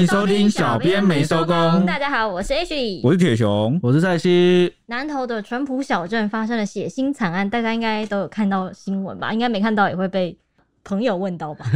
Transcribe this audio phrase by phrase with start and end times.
[0.00, 1.84] 迎收听小编没收工。
[1.84, 4.72] 大家好，我是 H，我是铁熊，我是蔡西。
[4.86, 9.30] 南投的淳朴小镇发生了血腥惨案，大家应该都有看到新闻吧？
[9.32, 10.34] 应该没看到也会被
[10.84, 11.66] 朋友问到吧？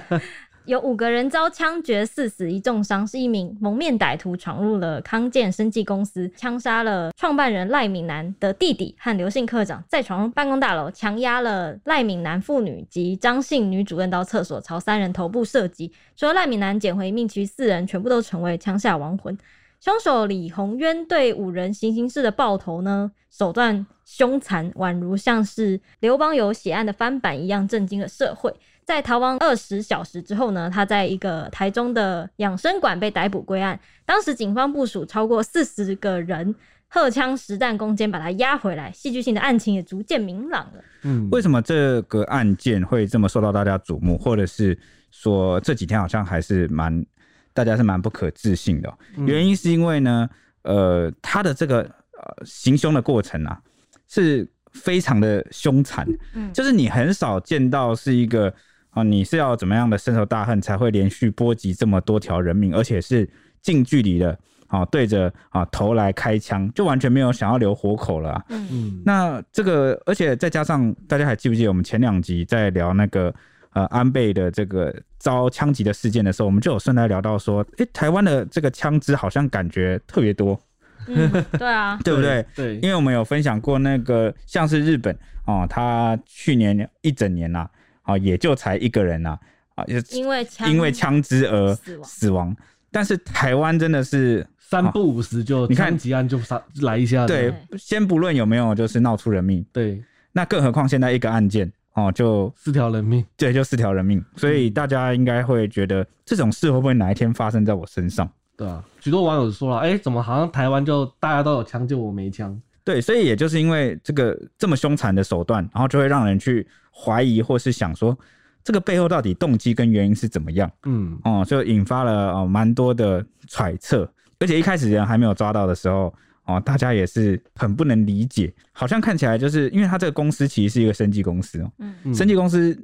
[0.70, 15.92] 有五个人遭枪决，四死一重伤，是一名蒙面歹徒闯入了康健生技公司，枪杀了创办人赖敏南的弟弟和刘姓科长，再闯入办公大楼，强压了赖敏南父女及张姓女主任到厕所，朝三人头部射击。
[16.14, 19.36] 除了赖敏南捡回一命，其余四人全部都成为枪下亡魂。
[19.80, 28.54] 凶手李宏渊对五人行刑式的爆头呢，手段凶残，宛如像是刘邦友血案的翻版一样，震惊了社会。
[28.84, 33.78] 在逃亡二十小时之后呢，他在一个台中的养生馆被逮捕归案。
[34.04, 36.52] 当时警方部署超过四十个人，
[36.88, 38.90] 荷枪实弹攻坚，把他押回来。
[38.90, 40.82] 戏剧性的案情也逐渐明朗了。
[41.02, 44.76] 嗯，为什么这个案件会这么受到大家瞩目，或者是
[45.12, 47.06] 说这几天好像还是蛮
[47.54, 48.92] 大家是蛮不可置信的？
[49.16, 50.28] 嗯、原因是因为呢，
[50.62, 53.60] 呃，他的这个呃行凶的过程啊，
[54.08, 56.04] 是非常的凶残。
[56.34, 58.52] 嗯，就是你很少见到是一个。
[58.90, 63.28] 啊，你是要怎么样的深仇大恨才会连续波及这么多条人命，而且是
[63.62, 64.36] 近距离的
[64.66, 68.44] 啊，对着啊头来开枪，就完全没有想要留活口了。
[68.48, 73.32] 嗯，那这个，而且再加上大家还记不记得我们前两集在聊那个
[73.74, 80.60] 呃安倍的这个遭枪击的事件的时候，我们就有顺带聊到说，哎，台湾的这个枪支好像感觉特别多。
[81.06, 82.44] 嗯，对啊，对不 对？
[82.56, 87.70] 对，因为我们有分享过那个像是日本哦，他去年一整年呐、啊。
[88.02, 89.38] 啊，也就才一个人呐，
[89.74, 92.56] 啊，因为因为枪支而死亡。
[92.90, 97.26] 但是台湾真的是三不五时就你看几案就杀来一下。
[97.26, 104.24] 对，先不论有没有就是闹出人命，对，那更何况现在一个案件哦，就四条人命，对，就四条人命。
[104.34, 108.28] 所以大家应该会觉得这种事会不会哪一天发生在我身上？
[108.56, 112.60] 对啊，许多网友说了，哎，怎么好像台湾就大家都有枪，就我没枪？
[112.84, 118.18] 对，所以也就是因为这个这么凶残的手段，然后就会让人去怀疑，或是想说，
[118.64, 120.70] 这个背后到底动机跟原因是怎么样？
[120.84, 124.10] 嗯，哦，就引发了哦蛮多的揣测。
[124.38, 126.12] 而且一开始人还没有抓到的时候，
[126.46, 132.76] 哦，大家也是很不能理解，好像看起来就是因为他这个公司其实是一个生技公司哦，嗯，生技公司。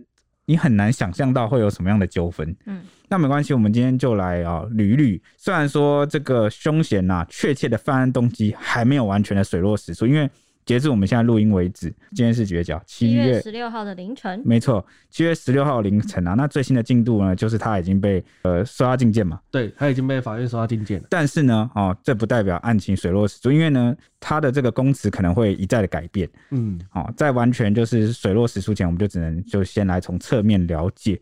[0.47, 5.21] 你很难想象到会有什么样的纠纷，嗯，那没关系，我们今天就来啊捋一捋。
[5.37, 10.31] 虽然说这个凶嫌呐，确切的犯案动机还没有完全的水落石出，因为。
[10.67, 12.83] 截至我们现在录音为止，今天是几月几号？
[12.85, 14.43] 七月十六号的凌晨。
[14.45, 16.35] 没错，七月十六号凌晨啊。
[16.35, 19.41] 那最新的进度呢，就是他已经被呃收押禁见嘛。
[19.49, 21.07] 对，他已经被法院收押禁见了。
[21.09, 26.29] 但是呢，哦，这不代表案情水落石出，因为呢，他的这个供词可能会一再的改变。
[26.51, 31.21] 嗯，哦，在完全就是水落石出前，我们就只能就先来从侧面了解。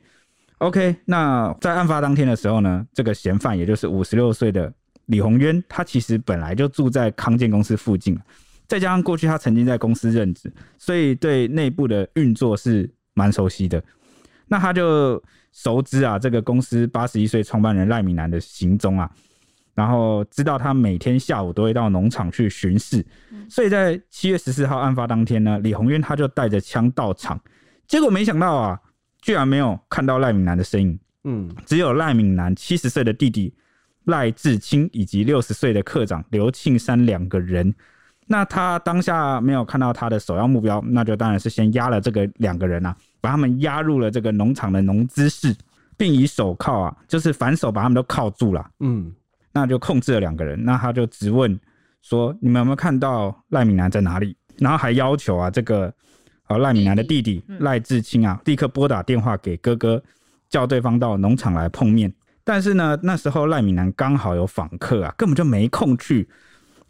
[0.56, 4.72] OK，那在案发当天的时候呢，这个嫌犯也就是五十六岁的
[5.05, 8.19] 李鸿渊，他其实本来就住在康健公司附近。
[8.67, 13.83] 再加上过去他曾经在公司任职，所以对内部的运作是蛮熟悉的。
[14.47, 19.11] 那他就熟知啊，这个公司八十一岁创办人赖敏南的行踪啊，
[19.75, 23.05] 然后知道他每天下午都会到农场去巡视。
[23.49, 27.39] 所以在七月十四号案发当天呢，李鸿渊他就带着枪到场，
[27.87, 28.81] 结果没想到啊，
[29.21, 30.99] 居然没有看到赖敏南的身影。
[31.25, 33.55] 嗯，只有赖敏南七十岁的弟弟
[34.05, 37.75] 赖志清以及六十岁的课长刘庆山两个人。
[38.27, 45.55] 那他当下没有看到他的首要目标，那就当然是先押了这个两个人啊，把他们押入了这个农场的农资室，
[45.97, 48.67] 并以手铐啊，就是反手把他们都铐住了。
[48.81, 49.12] 嗯，
[49.53, 50.65] 那就控制了两个人。
[50.65, 51.59] 那他就直问
[52.01, 55.93] 说：“你们有没有看到赖敏南在哪里？”然后还要求啊，这个
[56.45, 60.03] 啊赖敏南的弟弟赖志清啊，立刻拨打电话给哥哥，
[60.49, 62.11] 叫对方到农场来碰面。
[62.43, 66.27] 但是呢，那时候赖敏南刚好有访客啊，根本就没空去。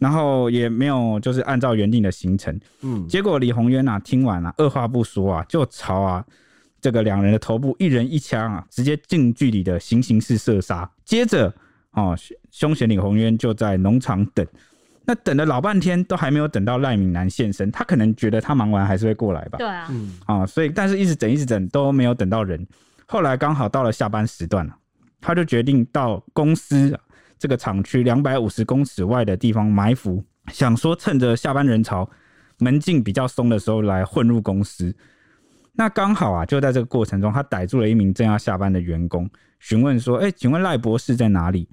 [0.05, 6.23] 然后也没有就是按照原定的行程，嗯，结果李宏渊啊听完了，啊，二话不说啊，就朝啊
[6.79, 10.87] 这个两人的头部一人一枪啊，直接近距离的行刑式射杀。
[11.03, 11.51] 接着
[11.93, 12.15] 哦，
[12.51, 14.45] 凶嫌李宏渊就在农场等，
[15.05, 19.57] 那等了老半天都还没有等到赖敏南现身，他可能觉得他忙完还是会过来吧？
[19.57, 22.63] 对啊，嗯啊，所以但是一直等一直等都没有等到人，
[23.07, 24.75] 后来刚好到了下班时段了，
[25.19, 26.95] 他就决定到公司。
[27.37, 32.09] 这个厂区两百五十公尺外的地方埋伏，想说趁着下班人潮、
[32.59, 34.95] 门禁比较松的时候来混入公司。
[35.73, 39.29] 那刚好啊，就在这个过程中，他逮住了一名正要下班的员工，
[39.59, 41.67] 询问说：“哎，请问赖博士在哪里？”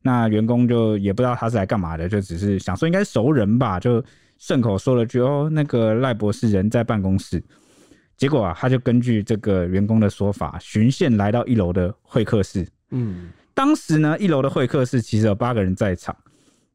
[0.00, 4.02] 那员工就也不知道他是来干嘛的，就只是想说应该熟人吧，就
[4.38, 7.42] 顺口说了句：“哦，那个赖博士人在办公室。”
[8.16, 12.64] 结果啊，他就根据这个员工的说法，循线来到一楼的会客室。
[12.90, 13.30] 嗯。
[13.58, 16.16] 当时呢，一楼的会客室其实有八个人在场。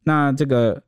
[0.03, 0.83] 那这个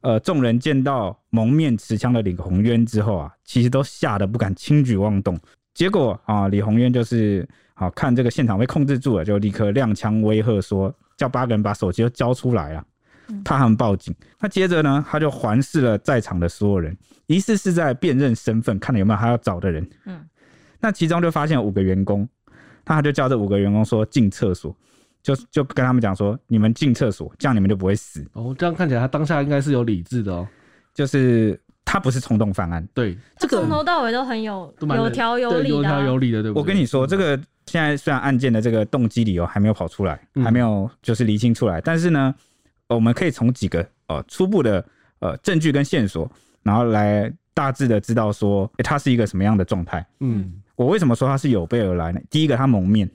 [0.00, 5.38] 呃，众人见到蒙面持枪的李宏渊之后啊，其实都吓得不敢轻举妄动。
[5.72, 12.84] 结果啊，李宏渊就是好、啊、看这个现场被控制住了，就立刻亮枪威吓说，叫八个人把手机都交出来啊，
[13.44, 14.12] 怕他们报警。
[14.40, 16.96] 那接着呢，他就环视了在场的所有人，
[17.26, 19.88] 疑似是在辨认身份，看有没有他要找的人。
[20.06, 20.20] 嗯，
[20.80, 22.28] 那其中就发现五个员工，
[22.84, 24.76] 他就叫这五个员工说进厕所。
[25.26, 28.24] 就就跟他们讲说，你们进厕所，这样你们就不会死。
[28.34, 30.46] 哦，这样看起来他当下应该是有理智的哦，
[30.94, 32.86] 就是他不是冲动犯案。
[32.94, 36.62] 对，这个从头到尾都很有有条有理的，有条有理的，对不对？
[36.62, 37.36] 我跟你说，这个
[37.66, 42.32] 现在虽然案件的这个动机理由还没有跑出来，还没有就是厘清出来，但是呢，
[42.86, 44.84] 我们可以从几个呃初步的
[45.18, 46.30] 呃证据跟线索，
[46.62, 50.06] 然后来大致的知道说，欸，他是一个什么样的状态。
[50.20, 52.20] 嗯，我为什么说他是有备而来呢？
[52.30, 53.10] 第一个，他蒙面，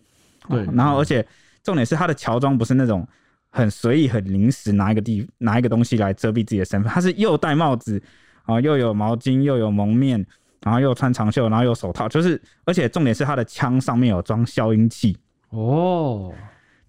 [0.49, 1.25] 对，然后而且。
[1.63, 3.07] 重点是他的乔装不是那种
[3.49, 8.01] 很随意、很临时拿一个地拿一个东西来遮蔽自己的身份，他是又戴帽子
[8.43, 10.25] 啊，又有毛巾，又有蒙面，
[10.61, 15.17] 然后又穿长袖，然后又手套，就是而且重点是他的枪上面有装消音器
[15.49, 16.33] 哦。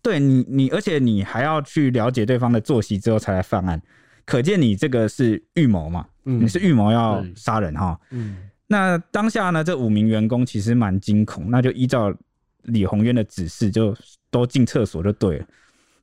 [0.01, 3.83] 对你，你而且你还要去了解对方的作息之后才来犯案，
[4.25, 6.07] 可见你这个是预谋嘛？
[6.25, 7.99] 嗯，你是预谋要杀人哈。
[8.11, 8.37] 嗯，
[8.69, 12.15] 那当下呢，这五名员工其实蛮惊恐，那就依照
[12.63, 13.93] 李宏渊的指示就。
[14.33, 15.47] 都进厕所就对了。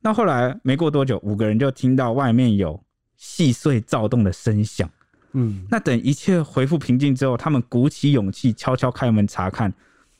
[0.00, 2.82] 那后来没过多久，五个人就听到外面有
[3.18, 4.88] 细碎躁动的声响。
[5.32, 9.70] 嗯，那等一切恢复平静之后，他们鼓起勇气悄悄开门查看，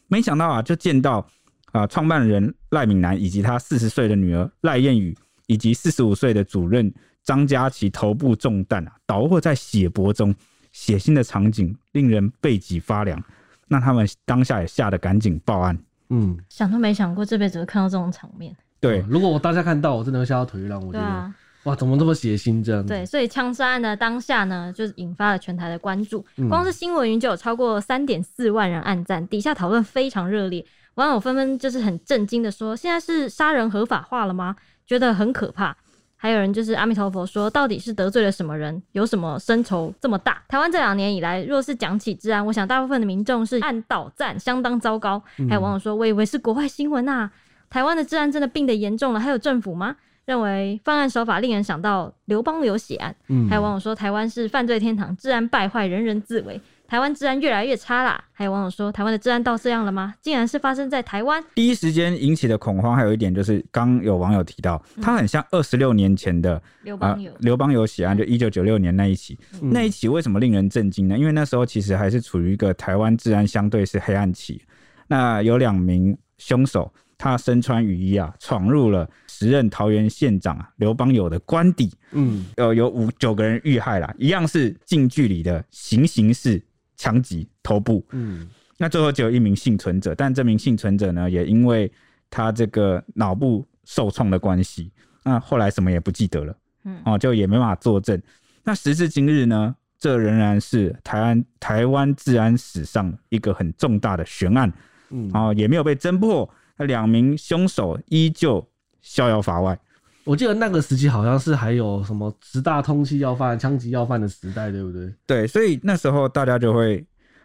[0.09, 1.27] 没想到啊，就见到
[1.73, 5.17] 啊，创办人赖敏南以及他四十岁的女儿赖燕宇，
[5.47, 6.93] 以及四十五岁的主任
[7.25, 10.35] 张佳琪头部中弹啊，倒卧在血泊中，
[10.73, 13.23] 血腥的场景令人背脊发凉。
[13.67, 15.79] 那他们当下也吓得赶紧报案。
[16.11, 18.55] 嗯，想都没想过这辈子会看到这种场面。
[18.81, 20.81] 对，如果我当下看到，我真的会吓到腿软。
[20.81, 21.35] 我觉得，啊、
[21.65, 22.87] 哇，怎么这么血腥这样？
[22.87, 26.25] 对，所以枪杀案的当下呢，就是引发了全台的关注。
[26.49, 30.65] 光是新闻云就有超过三点四万人按赞，底下讨论非常热烈，
[30.95, 34.57] 网友纷纷就是很震惊的说：“现在是杀人合法化了吗？”
[34.87, 35.77] 觉得很可怕。
[36.23, 38.83] 还有人就是阿弥陀佛说，到底是得罪了什么人？
[38.93, 40.43] 有什么深仇这么大？
[40.49, 45.23] 台湾这两年以来，若是讲起治安，我想大部分的民众是按倒赞，相当糟糕。
[45.49, 47.31] 还有网友说，我以为是国外新闻啊，
[47.71, 49.97] 台湾的治安真的病得严重了，还有政府吗？
[50.27, 53.17] 认为犯案手法令人想到刘邦流血案。
[53.49, 56.61] 还有网友说，台湾是犯罪天堂，治安败坏，人人自危。
[56.91, 58.21] 台湾治安越来越差啦！
[58.33, 60.13] 还有网友说，台湾的治安到这样了吗？
[60.21, 61.41] 竟然是发生在台湾。
[61.55, 69.39] 第一时间引起的恐慌，还有一点就是，刚有网友提到，它很像二十六年前的刘邦友刘邦友血案，就一九九六年那一起。
[69.63, 71.17] 嗯、那一起为什么令人震惊呢？
[71.17, 74.61] 因为那时候其实还是处于一个台湾治安相对是黑暗期。
[75.07, 81.89] 那有两名凶手，他身穿雨衣啊，闯入了时任桃园县长刘邦友的官邸。
[82.11, 86.61] 嗯，呃有五九个人遇害啦，一样是近距离的行刑式。
[87.01, 91.91] 枪击头部，嗯，那最后只有一名幸存者，但这名幸存者呢，也因为
[92.29, 94.93] 他这个脑部受创的关系，
[95.25, 96.55] 那后来什么也不记得了，
[96.85, 98.21] 嗯，哦，就也没办法作证。
[98.63, 104.71] 那时至今日呢，这仍然是台湾台湾治安史上一个很重大的悬案，
[105.09, 106.47] 嗯，哦，也没有被侦破，
[106.77, 108.69] 那两名凶手依旧
[109.01, 109.81] 逍遥法外。
[110.25, 115.13] 我记得那个时期好像是还有什么十大通缉要犯、枪击要犯的时代，对不对？
[115.27, 117.05] 对，所以那时候大家就会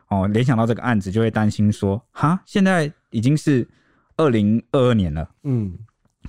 [0.10, 3.66] 哦联想到这个案子，就会担心说，哈，现在已经是
[4.18, 5.74] 二零二二年了，嗯，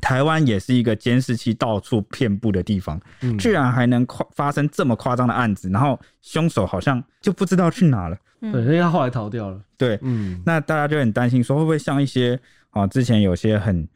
[0.00, 13.86] 台湾也是一个监视器到处遍布的地方，嗯，居然还能夸发生这么夸张的案子，然后凶手好像就不知道去哪了，对，因为他后来逃掉了，对，嗯，那大家就很担心说，会不会像一些啊之前有些很。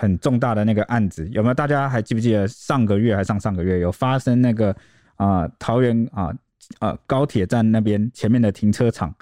[0.00, 1.52] 很重大的那个案子，有没有？
[1.54, 4.70] 大家还记不记得上个月还上上个月有发生那个
[5.16, 6.34] 啊、呃、桃园啊
[6.78, 9.14] 啊高铁站那边前面的停车场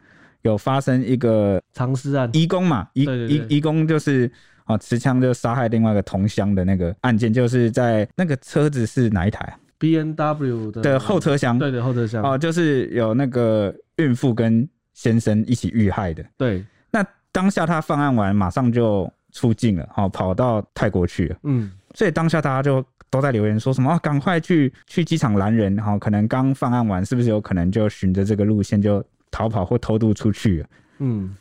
[0.42, 4.30] 有发生一个藏尸案，移工嘛，移移移工就是
[4.66, 16.24] 啊持枪就杀害另外一个同乡的那个案件，就是在那个车子是哪一台啊？B N W 的的后车厢，对的后车厢哦，就是有那个孕妇跟先生一起遇害的。
[16.36, 19.12] 对，那当下他犯案完，马上就。
[19.32, 21.36] 出境了，好跑到泰国去了。
[21.42, 30.68] 嗯，所以当下大家就都在留言说什么啊，赶快去去机场拦人，好，可能刚犯案完，是不是有可能就循着这个路线就逃跑或偷渡出去了？
[30.98, 31.36] 嗯，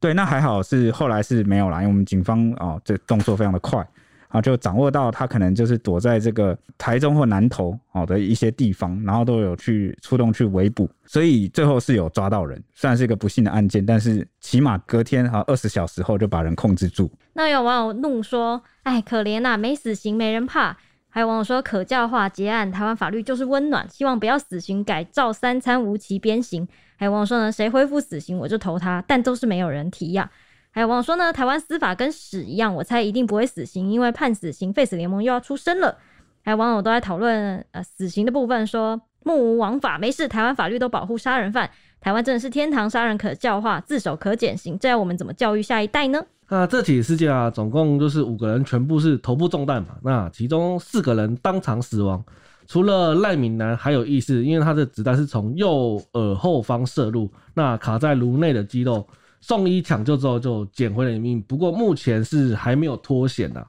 [0.00, 3.86] 对，那还好是后来是没有啦，因为我们警方哦这动作非常的快，
[4.28, 12.62] 啊，就掌握到他可能就是躲在这个台中或南投好的一些地方，然后都有去出动去围捕，所以最后是有抓到人。
[12.74, 17.10] 虽然是一个不幸的案件，但是起码隔天啊二十小时后就把人控制住。
[17.32, 20.76] 那有网友怒说：“哎，可怜呐，没死刑没人怕。”
[21.10, 30.30] 还有网友说：“可教化结案，台湾法律就是温暖，希望不要死刑改造三餐无期鞭刑。”还有网友说呢：“谁恢复死刑我就投他。”但都是没有人提呀。
[30.70, 35.96] 还有网友说呢，台湾司法跟屎一样，我猜一定不会死刑，因为判死刑，废死联盟又要出声了。
[36.44, 41.68] 还有网友都在讨论呃死刑的部分，说目无王法，没事，台湾法律都保护杀人犯，
[42.00, 46.22] 台湾真的是天堂，杀人可教化，自首可减刑，这要我们怎么教育下一代呢？
[46.48, 52.24] 那这起事件啊，总共就是五个人，全部是头部中弹嘛，那其中四个人当场死亡，
[52.66, 59.06] 除了赖敏南还有意识，因为他的子弹是从右耳后方射入，那卡在颅内的肌肉。
[59.40, 63.64] 送医抢救之后就捡回了一命，不过目前是还没有脱险呐。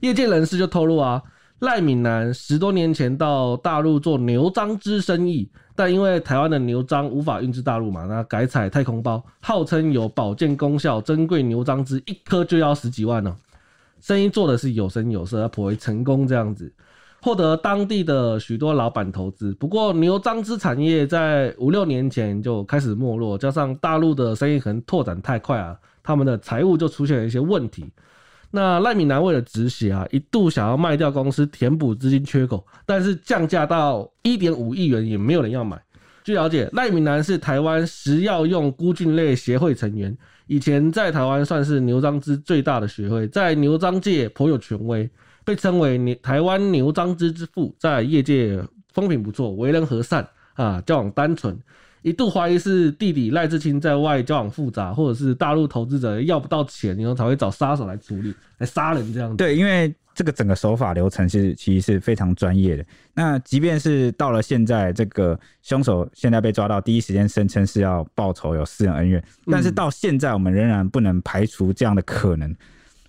[0.00, 1.22] 业界人士就透露啊，
[1.58, 13.36] 赖敏男十多年前到大陆做牛樟芝生意，但因为台湾的牛樟无法运至大陆嘛，那改采太空包，号称有保健功效，珍贵牛樟芝一颗就要十几万呢。
[14.00, 16.72] 生意做的是有声有色，颇为成功这样子。
[17.22, 27.84] 获得当地的许多老板投资，不过牛樟芝产业在五六年前就开始没落，加上大陆的生意可能拓展太快啊，他们的财务就出现了一些问题。
[28.50, 35.80] 那赖敏南为了止血啊，一度想要卖掉公司填补资金缺口，但是降价到一点五亿元也没有人要买。
[36.22, 45.08] 据了解，赖敏南是台湾食药用菇菌类协会成员，以前在台湾算是牛樟芝最大的学会，在牛樟界颇有权威。
[45.42, 48.62] 被称为台湾牛樟芝之父，在业界
[48.92, 51.58] 风评不错，为人和善啊，交往单纯，
[52.02, 59.36] 一度怀疑是弟弟赖志清在外交往复杂，或者是大陆投资者要不到钱，然后才会找杀手来处理，来杀人这样子。
[59.36, 62.84] 对，因为这个整个手法流程是其实是非常专业的。
[63.14, 72.54] 那即便是到了现在，这个凶手现在被抓到，第一时间声称是要报仇，有私人恩怨，但是到现在我们仍然不能排除这样的可能。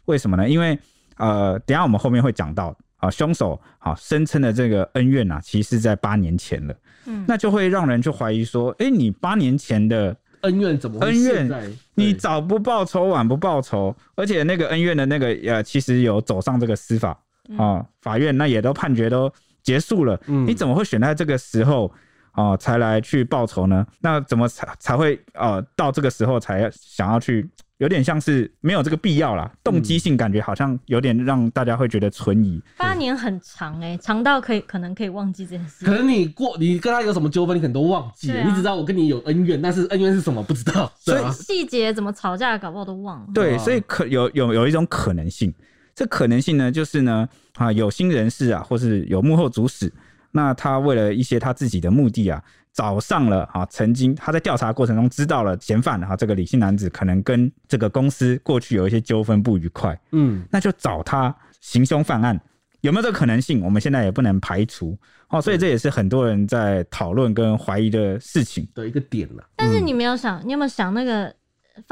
[0.05, 0.49] 为什么呢？
[0.49, 0.77] 因为
[1.17, 6.75] 呃，等下我们后面会讲到啊，凶手啊声称的这个恩怨啊，其实在八年前了。
[7.07, 11.77] 嗯，那就会让人去怀疑说，哎、欸，你八年前的恩怨怎么恩怨？
[11.95, 17.19] 你早不报仇，晚不报仇，而且那个恩怨的那个呃，其实有走上这个司法
[17.57, 19.31] 啊，法院那也都判决都
[19.63, 20.17] 结束了。
[20.27, 21.91] 嗯，你怎么会选在这个时候
[22.31, 23.85] 啊才来去报仇呢？
[23.99, 27.49] 那怎么才才会呃到这个时候才想要去？
[27.81, 32.61] 有点像是没有这个必要啦，动机性感觉好像有点让大家会觉得存疑。
[32.77, 35.83] 八年很长哎、欸，长到可以可能可以忘记这件事。
[35.83, 40.93] 可能你过你跟他有什么纠纷，你可能都忘记了，啊、你只知道我跟你有恩怨，但是恩怨是什么不知道。
[40.99, 43.27] 所以细节怎么吵架，搞不好都忘了。
[43.33, 45.51] 对，所以可有有有一种可能性，
[45.95, 49.91] 这可能性呢，就是呢啊，有心人士啊，或是有幕后主使，
[50.31, 52.43] 那他为了一些他自己的目的啊。
[52.73, 62.39] 找上了啊，曾经他在调查过程中知道了嫌犯哈，这个李姓男子可能跟这个公司过去有一些纠纷不愉快，嗯，那就找他行凶犯案，
[62.81, 63.61] 有没有这个可能性？
[63.63, 64.97] 我们现在也不能排除
[65.29, 69.43] 哦，所以这也是很多人在讨论跟怀疑的事情的一个点了。
[69.55, 71.33] 但是你没有想，你有没有想那个？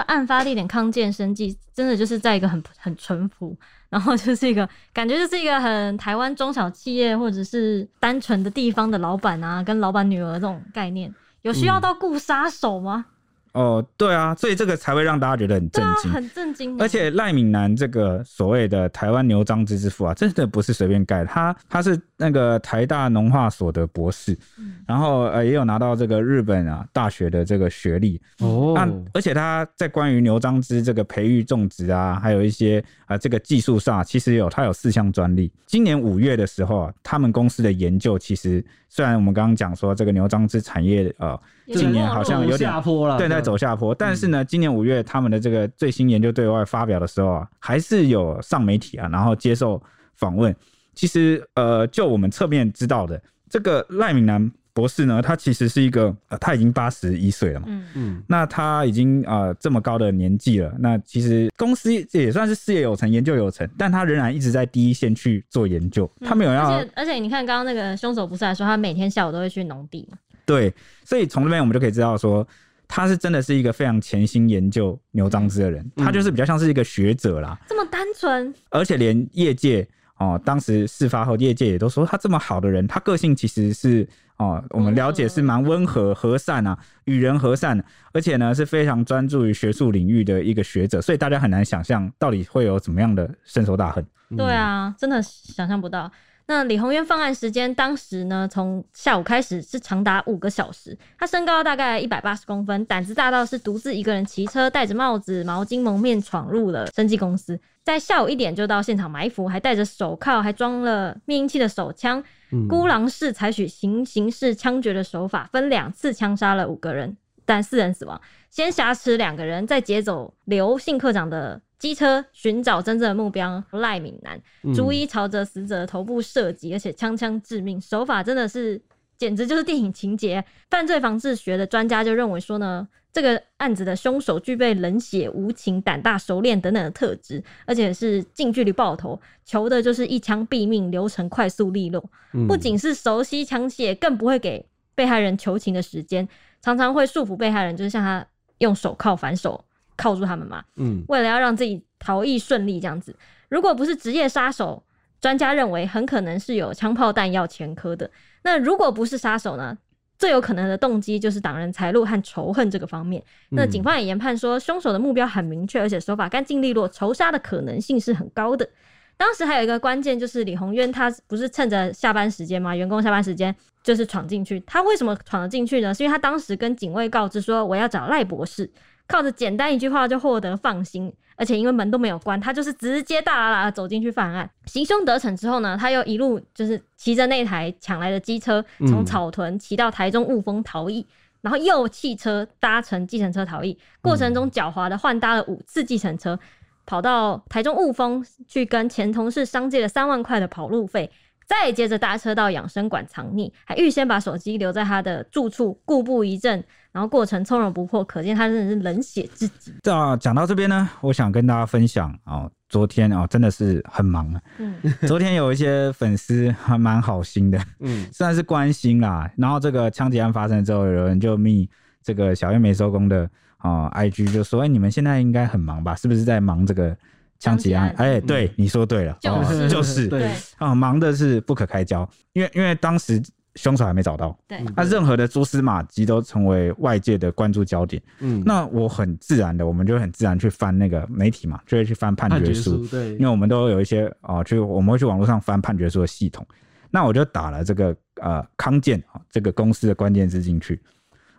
[0.05, 3.55] 案发地点康健生计，真的就是在一个很很淳朴，
[3.89, 13.05] 然后就是一个感觉就是一个很台湾中小企业或者是单纯的地方的老板啊，跟老板女儿这种概念，有需要到雇杀手吗？
[13.07, 13.13] 嗯
[13.53, 16.79] 哦，对啊，所以这个才会让大家觉得很震惊，啊、很震惊。
[16.79, 28.73] 而且赖敏南这个所谓的台湾牛樟芝之父啊， 真的不是随便盖的，他他是那个台大农化所的博士，嗯、然后呃也有拿到这个日本啊大学的这个学历哦。
[28.75, 35.51] 那而且他在关于牛樟芝这个培育种植啊，还有一些啊、呃、这个技术上，其实有他有四项专利。
[35.65, 41.39] 今年五月的时候啊，他们公司的研究其实虽然我们刚刚讲说这个牛樟芝产业呃。
[41.73, 43.93] 今年好像有点下坡了，对，在走下坡。
[43.93, 49.81] 但是呢，今年五月他们的这个最新研究对外发表的时候啊，还是有上媒体啊，然后接受
[50.15, 50.55] 访问。
[50.95, 66.69] 其实，呃，就我们侧面知道的，这个赖敏南博士呢，他其实是一个，呃、他已经八十一岁了嘛，嗯嗯，那他已经啊、呃、这么高的年纪了，那其实公司也算是事业有成、研究有成，但他仍然一直在第一线去做研究，他没有要。
[66.69, 70.17] 而且，而且你看刚刚那个凶手不是还说他每天下午都会去农地吗？
[70.49, 70.73] 对，
[71.05, 72.45] 所以从这边我们就可以知道说，
[72.87, 77.55] 他是真的是一个非常潜心研究牛樟芝的人，他就是比较像是一个学者啦。
[77.67, 79.87] 这么单纯，而且连业界
[80.17, 86.75] 哦，当时事发后，业界也都说他这么好的人，他个性其实是哦，我们了解是蛮温和、和善啊，
[87.05, 87.79] 与人和善，
[88.11, 94.03] 而且呢是非常专注于学术领域的一个学者，所以大家很难想象到底会有怎么样的深仇大恨。
[94.35, 96.11] 对啊，真的想象不到。
[96.49, 100.97] 那李鸿渊犯案时间，当时呢，从下午开始是长达五个小时。
[101.15, 107.59] 他身高大概一百八十公分，胆子大到是独自一个人骑车，戴着帽子、毛巾蒙面闯入了生技公司。
[107.83, 117.15] 在下午一点就到现场埋伏，还戴着手铐，还装了灭音器的手枪，嗯、孤狼式采取行刑式枪决的手法，分两次枪杀了五个人，
[117.45, 118.19] 但四人死亡。
[118.49, 121.61] 先挟持两个人，再劫走刘姓科长的。
[121.79, 124.39] 机车寻找真正的目标赖敏南，
[124.75, 128.79] 逐一朝着死者的头部射击，而且枪枪致命，手法真的是
[129.17, 130.43] 简直就是电影情节。
[130.69, 142.03] 犯罪防治学的专家就认为说呢，这个案子的凶手具备冷血无情、胆大熟练等等的特质，而且是近距离爆头，求的就是一枪毙命，流程快速利落。
[142.45, 146.27] 不仅是熟悉枪械，更不会给被害人求情的时间，
[146.61, 149.63] 常常会束缚被害人，就是像他用手铐反手。
[149.99, 153.13] 铐住他们嘛，嗯，为了要让自己逃逸顺利，这样子。
[153.49, 154.81] 如果不是职业杀手，
[155.19, 158.09] 专家认为很可能是有枪炮弹药前科的。
[158.43, 159.77] 那如果不是杀手呢？
[160.17, 163.23] 最有可能的动机就是挡人财路和仇恨这个方面。
[163.51, 168.67] 那警方也研判说，凶手的目标很明确，而且手法干净利落，仇杀的可能性是很高的。
[169.15, 172.75] 当时还有一个关键就是李红渊，他不是趁着下班时间吗？
[172.75, 174.59] 员工下班时间就是闯进去。
[174.67, 175.93] 他为什么闯了进去呢？
[175.93, 178.69] 是因为他当时跟警卫告知说，我要找赖博士。
[179.09, 184.49] 靠着简单一句话就获得放心，而且因为门都没有关，他就是直接大喇喇的走进去犯案。
[184.67, 193.75] 行凶得逞之后呢，他又一路就是骑着那台抢来的机车，从草屯骑到台中雾峰逃逸，嗯、然后又汽车搭乘计程车逃逸。
[193.99, 196.39] 过程中狡猾的换搭了五次计程车，
[196.85, 201.09] 跑到台中雾峰去跟前同事商借了三万块的跑路费。
[201.49, 209.73] 再接着搭车到养生馆藏匿，还预先把手机留在他的住处，故布一阵，然后过程从容不迫，可见他真的是冷血至极。
[209.81, 214.41] 这讲到这边呢，我想跟大家分享哦，昨天哦真的是很忙啊。
[214.59, 214.75] 嗯，
[215.07, 219.27] 昨天有一些粉丝还蛮好心的，嗯， 算是关心啦。
[219.35, 221.67] 然后这个枪击案发生之后，有人就密
[222.03, 223.23] 这个小月没收工的
[223.57, 225.95] 啊、哦、IG 就说：“哎，你们现在应该很忙吧？
[225.95, 226.95] 是不是在忙这个？”
[227.39, 230.29] 枪击案，哎、欸，对，你说对了，就是、哦、就是，对。
[230.57, 233.21] 啊，忙的是不可开交，因为因为当时
[233.55, 246.45] 凶手还没找到，对，那任何的蛛丝马迹都成为外界的关注焦点，嗯，那我很自然的，我们就很自然去翻那个媒体嘛，就会去翻判决书，对，因为我们都有一些啊，去我们会去网络上翻判决书的系统，
[246.91, 250.79] 那我就打了这个呃康健啊这个公司的关键字进去，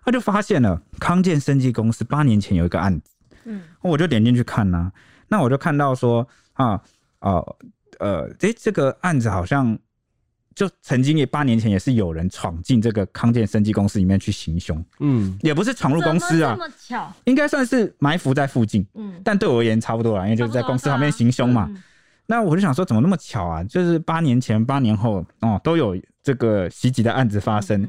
[0.03, 3.11] 他就发现了康健生技公司八年前有一个案子，
[3.45, 4.93] 嗯，我就点进去看呢、啊。
[5.31, 6.73] 那我就看到说啊
[7.21, 7.43] 啊
[8.01, 9.79] 呃，诶、欸，这个案子好像
[10.55, 21.67] 就曾经也八年前也是有人闯进这个康健生技公司里面去行凶，嗯，也不是闯入公司啊，这么巧，应该算是埋伏在附近，嗯，但对我而言差不多了，因为就是在公司旁边行凶嘛。
[21.71, 21.83] 嗯、
[22.27, 23.63] 那我就想说，怎么那么巧啊？
[23.65, 27.83] 就是八年前、八年后哦，都有这个袭击的案子发生。
[27.83, 27.89] 嗯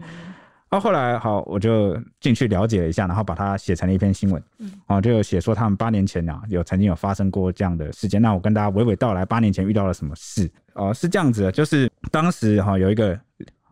[0.72, 4.42] 然后后来好，我就进去了解了一下，然后把它写成了一篇新闻。
[4.58, 8.22] 嗯，哦，就有写说他们八年前啊，有曾经有发生过这样的事件。
[8.22, 10.50] 那我跟大家娓娓道来，八年前遇到了什么事？
[10.76, 13.20] 哦，是这样子的，就是当时哈有一个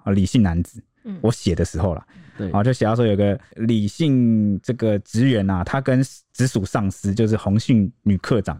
[0.07, 2.05] 李姓男子，嗯，我写的时候了，
[2.37, 8.59] 对，啊，就写到说有个李姓这个职员啊，他跟直属上司就是洪姓女科长，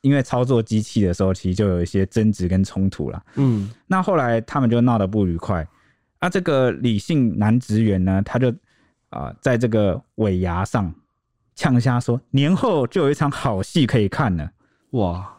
[0.00, 3.22] 因为操作机器的时候，其实就有一些争执跟冲突了。
[3.36, 5.64] 嗯，那后来他们就闹得不愉快。
[6.18, 8.50] 啊，这个李姓男职员呢，他就
[9.10, 10.92] 啊、呃，在这个尾牙上
[11.54, 14.50] 呛瞎说，年后就有一场好戏可以看了。
[14.90, 15.32] 哇，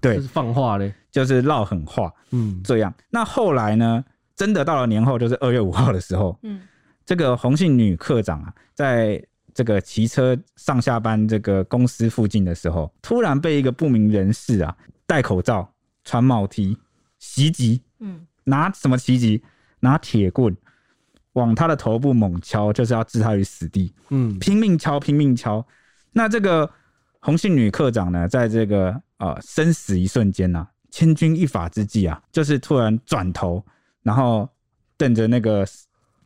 [0.00, 2.12] 对，是放话嘞，就是撂狠话。
[2.30, 2.92] 嗯，这样。
[3.10, 6.60] 那后来呢，真的到了年后，就是二月五号的时候，嗯，
[7.06, 9.22] 这个洪姓女科长啊，在
[9.54, 15.72] 这个骑车上下班这个公司附近的时候，突然被一个不明人士啊，戴口罩、
[16.04, 16.76] 穿帽 T
[17.18, 17.82] 袭击。
[18.00, 19.42] 嗯，拿什么袭击？
[19.82, 20.56] 拿铁棍
[21.32, 23.92] 往他的头部猛敲，就是要置他于死地。
[24.10, 25.64] 嗯，拼命敲，拼命敲。
[26.12, 26.68] 那这个
[27.20, 33.64] 红杏女课长呢，在这个呃生死一瞬间呐，千钧一发之际啊，就是突然转头，
[34.02, 34.48] 然后
[34.96, 35.66] 瞪着那个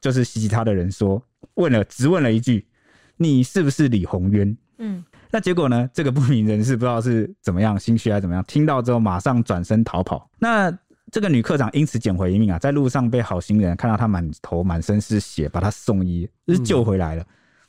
[0.00, 1.22] 就是袭击他的人说，
[1.54, 2.66] 问了，只问了一句
[3.16, 10.28] ：“你是不是李红渊？”嗯，那结果呢，这个不明人士不知道是怎么样，心虚还是怎么样，听到之后马上转身逃跑。
[10.38, 10.70] 那
[11.12, 17.22] 这个女课长因此捡回一命啊，在路上被好心人看到她满头满身是血，把她送医，就是救回来了。
[17.22, 17.26] 嗯、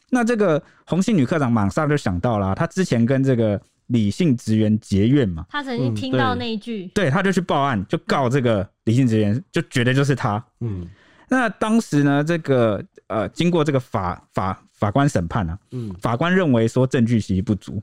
[0.10, 10.44] 那这个红姓女课长马上就想到了，她之前跟这个李姓职员结怨嘛，她曾经听到那一句，嗯、对，她就去报案，就告这个李姓职员，就觉得就是她。
[10.62, 10.88] 嗯，
[11.30, 17.82] 那当时呢，这个呃，经过这个法法法官审判啊，嗯，法官认为说证据其实不足。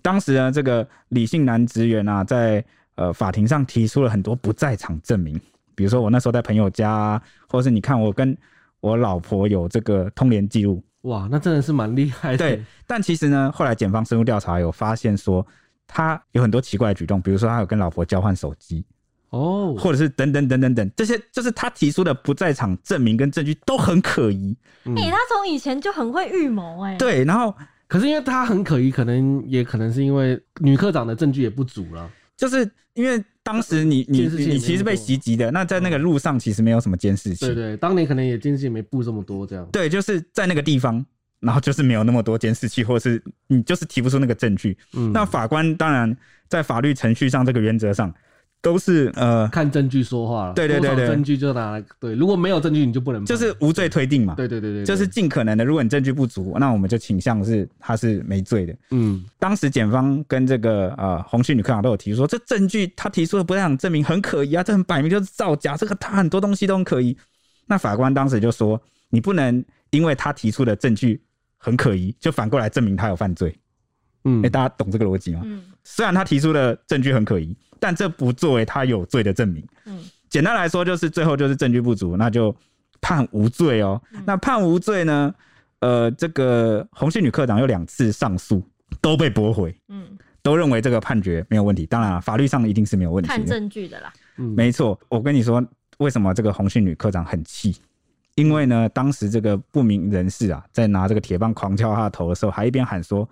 [0.00, 5.40] 当时呢，这个李姓男职员啊，在呃法庭上提出了很多不在场证明，
[5.74, 8.36] 比如说我那时候在朋友家啊，或者是你看我跟
[8.80, 10.82] 我老婆有这个通联记录。
[11.02, 12.38] 哇，那真的是蛮厉害的。
[12.38, 15.44] 对，但其实呢，后来检方深入调查有发现说，
[15.86, 18.84] 他有很多奇怪的举动，比如说他有跟老婆交换手机，
[19.30, 24.56] 哦，或者是等等等等等，这些就是他提出的不在场证明跟证据都很可疑。
[24.84, 27.52] 哎、嗯欸，他从以前就很会预谋，哎，对，然后
[27.88, 32.08] 可是因为他很可疑，可能也可能是因为女科长的证据也不足了，
[32.42, 33.24] 就是因为。
[33.44, 37.44] 当时你你你其实被袭击的，那在那个路上其实没有什么监视器。
[37.44, 39.68] 对对，当年可能也监视器没布这么多这样。
[39.72, 41.04] 对，就是在那个地方，
[41.40, 44.78] 然后就是没有那么多监视器，或者是你就是提不出那个证据。
[44.92, 48.14] 嗯，那法官当然在法律程序上这个原则上。
[48.62, 50.54] 都是呃，看证据说话了。
[50.54, 52.14] 对对对对，证据就拿来对。
[52.14, 53.26] 如果没有证据，你就不能。
[53.26, 54.36] 就是无罪推定嘛。
[54.36, 55.64] 对对对对，就是尽可能的。
[55.64, 58.74] 如果你证据不足，那我们就倾向是他是没罪的。
[58.92, 67.16] 嗯，当时检方跟这个呃红旭女科长都有提出说，这证据他提出的不太想证明很可疑啊，这很摆明就是造假，这个他很多东西都很可疑。
[67.66, 71.20] 那法官当时就说，你不能因为他提出的证据
[71.56, 73.52] 很可疑，就反过来证明他有犯罪。
[74.22, 75.40] 嗯，哎、欸，大家懂这个逻辑吗？
[75.42, 77.56] 嗯，虽然他提出的证据很可疑。
[77.82, 79.66] 但这不作为他有罪的证明。
[79.86, 82.54] 嗯，简单来说就是最后就是证据不足，那就
[83.00, 84.00] 判无罪哦。
[84.12, 85.34] 嗯、那判无罪呢？
[85.80, 88.62] 呃，这个红杏女科长有两次上诉
[89.00, 89.76] 都被驳回。
[89.88, 90.06] 嗯，
[90.42, 91.84] 都认为这个判决没有问题。
[91.84, 93.26] 当然了，法律上一定是没有问题。
[93.26, 94.12] 看证据的啦。
[94.36, 94.96] 嗯，没错。
[95.08, 95.60] 我跟你说，
[95.98, 97.74] 为什么这个红杏女科长很气？
[98.36, 103.28] 因为呢，当时这个不明人士啊，在拿这个铁棒狂敲他的头的时候，还一边喊说：“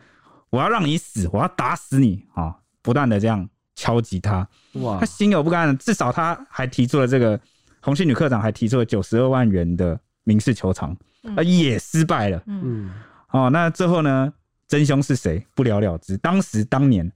[0.50, 3.48] 我要让你死，我要打死你啊！”不断的这样。
[3.80, 4.98] 敲击他，哇！
[5.00, 7.40] 他心有不甘，至少他还提出了这个
[7.80, 12.42] 鸿训女科长还提出了九十二万元的民事求偿，啊、嗯，也失败了。
[12.44, 12.90] 嗯，
[13.30, 14.30] 哦，那最后呢，
[14.68, 15.42] 真凶是谁？
[15.54, 16.14] 不了了之。
[16.18, 17.10] 当时当年，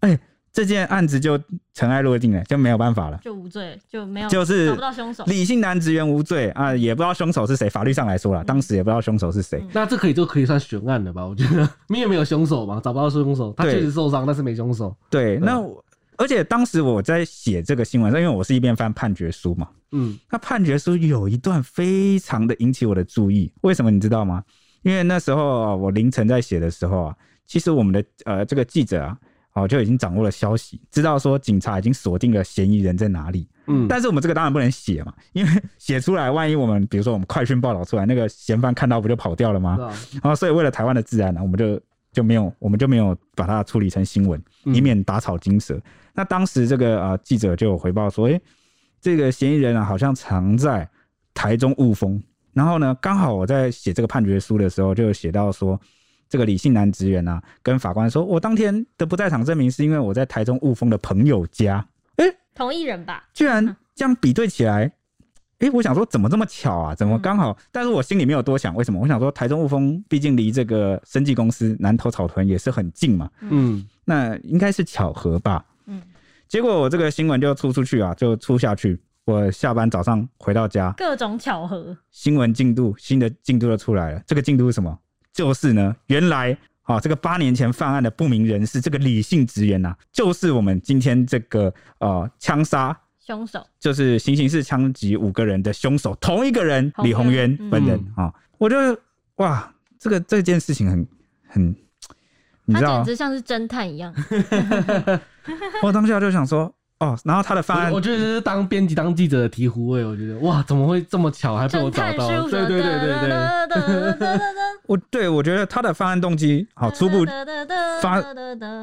[0.00, 0.20] 哎、欸，
[0.52, 1.36] 这件案子就
[1.72, 5.24] 尘埃落定了，就没有办法了，就无罪，就没有，就是找不到凶手。
[5.26, 7.68] 李姓男职员无罪啊，也不知道凶手是谁。
[7.68, 9.68] 法律上来说了，当时也不知道凶手是谁、嗯。
[9.72, 11.26] 那这可以就可以算悬案了吧？
[11.26, 14.96] 我觉得， 你也没有凶手嘛，找不到凶手，他确实受伤，但是没凶手。
[15.10, 15.84] 对，那我。
[16.16, 24.42] 而且当时我在写这个新闻，因为我是一边翻判决书嘛，嗯，那判决书有一段非常的引起我的注意，为什么你知道吗？
[24.82, 29.16] 因为那时候我凌晨在写的时候啊，其实我们的呃这个记者啊，
[29.54, 39.78] 哦就已经掌握了消息，知道说警察已经锁定了嫌疑人在哪里，嗯，但是我们这个当然不能写嘛，因为写出来，万一我们比如说我们快讯报道出来，那个嫌犯看到不就跑掉了吗？
[40.12, 41.80] 然后所以为了台湾的治安呢，我们就
[42.14, 45.78] 就没有我们就没有把它处理成新闻，以免打草惊蛇。
[46.14, 48.40] 那当时这个啊记者就有回报说，诶，
[49.00, 50.88] 这个嫌疑人啊好像藏在
[51.34, 52.22] 台中雾峰。
[52.52, 55.78] 然后呢，刚好我在写这个判决书的时候，就写到说，
[56.28, 61.84] 这个李姓男职员啊跟法官说，我当天的不在场证明是因为我在台中雾峰的朋友家。
[62.18, 63.24] 诶，同一人吧？
[63.34, 64.92] 居然这样比对起来，
[65.64, 66.94] 诶，我想说怎么这么巧啊？
[66.94, 67.56] 怎么刚好？
[67.72, 69.00] 但是我心里没有多想，为什么？
[69.00, 75.64] 我想说台中雾峰毕竟离这个生技公司南投草屯也是很近嘛，嗯，那应该是巧合吧。
[75.86, 76.02] 嗯
[76.46, 79.00] 结果我这个新闻就出出去啊，就出下去。
[79.24, 84.22] 我下班早上回到家，各种巧合，新闻进度新的进度就出来了。
[84.26, 84.96] 这个进度是什么？
[85.32, 98.32] 就是呢，原来啊，这个八年前犯案的不明人士，这个李姓职员呐，就是我们今天这个呃枪杀凶手，就是行刑式枪击五个人的凶手，同一个人李宏渊本人啊、嗯。
[98.58, 98.98] 我觉得
[99.36, 101.06] 哇，这个这件事情很
[101.48, 101.74] 很。
[102.66, 104.14] 你知道他简直像是侦探一样。
[105.82, 110.02] 我当下就想说，哦，然后他的方案，我觉得是当编辑、当记者的醍醐味。
[110.02, 112.26] 我觉得，哇，怎么会这么巧，还被我找到？
[112.48, 114.40] 对对对对对。
[114.86, 117.26] 我对我觉得他的方案动机，好初步
[118.00, 118.22] 发，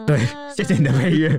[0.05, 0.19] 对，
[0.55, 1.29] 谢谢你的配乐。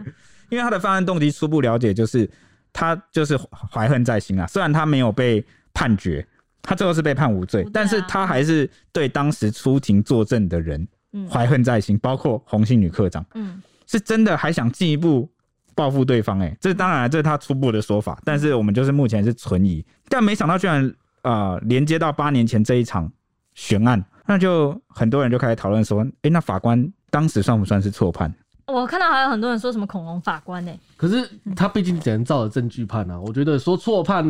[0.48, 2.28] 因为他的方案动机初步了解，就是
[2.72, 3.38] 他就是
[3.70, 4.46] 怀恨在心啊。
[4.46, 6.26] 虽然他没有被判决，
[6.62, 10.86] 他最后是被判无罪，但是他还是对当时出庭作证的人。
[11.28, 15.30] 怀恨在心，包括红星女科长，嗯，是真的还想进一步
[15.74, 20.82] 报复对方、欸，哎，这当然这是他初步的说法，但是我们就是目前是存疑，但没想到居然
[21.20, 23.12] 啊、呃、连接到八年前这一场
[23.54, 28.34] 悬案，那就很多人就开始讨论说，哎、欸，那法官当时算不算是错判？
[28.66, 30.80] 我看到还有很多人说什么恐龙法官呢、欸？
[30.96, 34.24] 可是他毕竟只能照着证据判啊，我觉得说错判，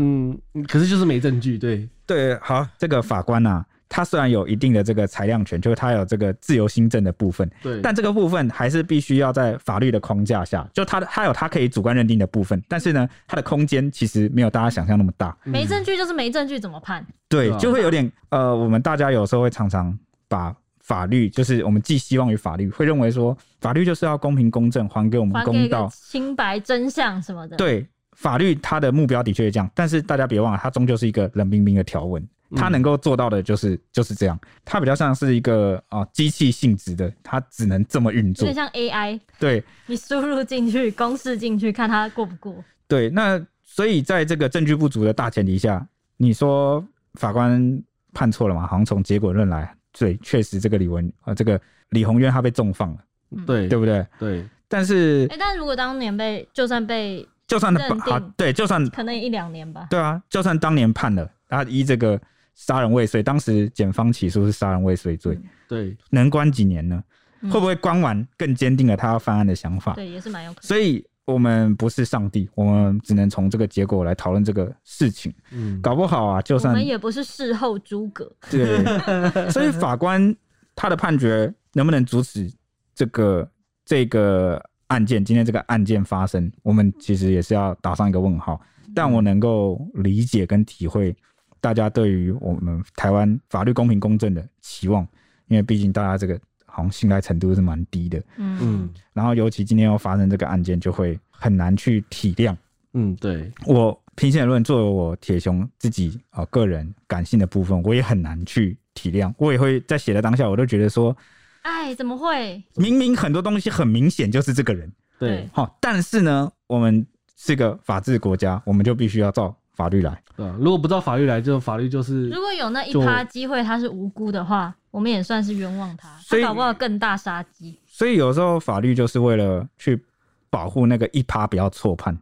[0.69, 3.65] 可是就是没证据，对对，好，这个法官啊。
[3.95, 15.37] 他虽然有一定的这个裁量权，就是他有这个自由心证的部分，对，但这个部分还是必须要在法律的框架下，就他的他有他可以主观认定的部分，但是呢，他的空间其实没有大家想象那么大。
[15.45, 17.07] 没证据就是没证据，怎么判？
[17.29, 19.95] 对，就会有点呃，我们大家有时候会常常
[20.27, 27.57] 把法律，就是我们寄希望于法律，会认为说法律就是要公平公正，还给我们公道、清白、真相什么的。
[27.57, 32.23] 对，法律它的目标的确是这样，但是大家别忘了，它终究是一个冷冰冰的条文。
[32.55, 38.47] 它能够做到的就是就是这样，它比较像是一个啊机器性质的，它只能这么运作。
[38.47, 42.63] 有点像 AI，对，你输入进去公式进去，看它过不过。
[42.87, 45.87] 对，那所以在这个证据不足的大前提下，
[46.19, 48.67] 你说法官判错了吗？
[48.67, 52.99] 好像从结果论来，对，确实这个李文啊、呃，这个李宏渊他被重放了，
[53.47, 54.07] 对，对不对？
[54.19, 54.45] 对。
[54.69, 59.87] 但是，哎、欸，但如果当年被，就算被，就算他啊，对，就算可能一两年吧。
[59.91, 62.21] 对啊，就算当年判了，他依这个。
[62.55, 67.03] 杀人未遂，当时检方起诉是杀人未遂罪，嗯，对，能关几年呢？
[67.41, 69.95] 嗯、会不会关完更坚定了他要犯案的想法？
[69.95, 70.63] 对，也是蛮有可能。
[70.63, 75.33] 所以我们不是上帝，我们只能从这个结果来讨论这个事情。
[75.53, 78.31] 嗯，搞不好啊，就算我们也不是事后诸葛。
[78.51, 80.35] 对，所以法官
[80.75, 82.53] 他的判决能不能阻止
[82.95, 83.49] 这个
[83.85, 85.25] 这个案件？
[85.25, 88.61] 今天这个案件发生，我们其实也是要打上一个问号。
[88.95, 91.15] 但我能够理解跟体会。
[91.61, 95.07] 大家对于我们台湾法律公平公正的期望，
[95.47, 96.37] 因为毕竟大家这个
[96.75, 102.57] 好像信赖程度是蛮低的，嗯，然后尤其今天又发生这个案件，就会很难去体谅，
[102.95, 111.15] 嗯，对，我平心而论，作为我铁雄自己啊个人感性的部分，我也很难去体谅，我也会在写的当下，我都觉得说，
[111.61, 112.65] 哎，怎么会？
[112.77, 117.07] 明明很多东西很明显就是这个人，对，好，但是呢，我们
[117.37, 119.55] 是个法治国家，我们就必须要照。
[119.75, 122.29] 法律来，对，如果不照法律来，就法律就是。
[122.29, 127.77] 如果有那一趴机会他是无辜的话，我们也算是冤枉他，他搞不好更大杀机。
[127.85, 130.01] 所以有时候法律就是为了去
[130.49, 132.17] 保护那个一趴不要错判。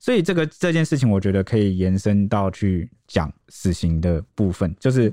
[0.00, 5.12] 所以这个这件事情，我觉得可以延伸到去讲死刑的部分，就是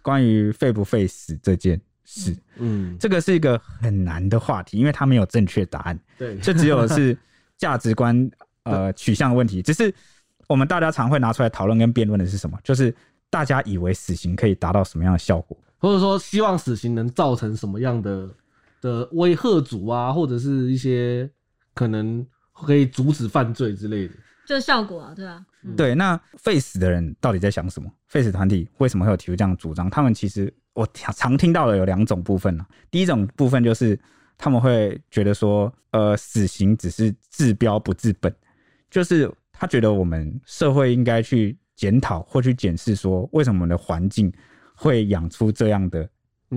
[0.00, 2.36] 关于废不废死这件事。
[2.56, 5.98] 嗯，这个是一个很难的话题，因为它没有正确答案。
[6.16, 7.18] 对，这只有是
[7.56, 8.30] 价值观
[8.62, 9.92] 呃取向的问题，只是。
[10.48, 12.56] 我们大家常会拿出来讨论跟辩论的是什么？
[12.62, 12.94] 就是
[13.28, 18.28] 大家以为死刑可以达到什么样的效果，或者说希望死刑能造成什么样的
[18.80, 21.28] 的威吓阻啊，或者是一些
[21.74, 24.14] 可能可以阻止犯罪之类的，
[24.46, 25.94] 就是效果啊，对啊，嗯、对。
[25.94, 27.90] 那废死的人到底在想什么？
[28.06, 29.90] 废死团体为什么会有提出这样的主张？
[29.90, 32.66] 他们其实我常听到的有两种部分啊。
[32.90, 33.98] 第一种部分就是
[34.38, 38.34] 他们会觉得说，呃，死刑只是治标不治本，
[38.90, 39.32] 就是。
[39.58, 44.30] 他觉得我们社会应该去检讨或去检视，说为什么我们的环境
[44.76, 46.08] 会养出这样的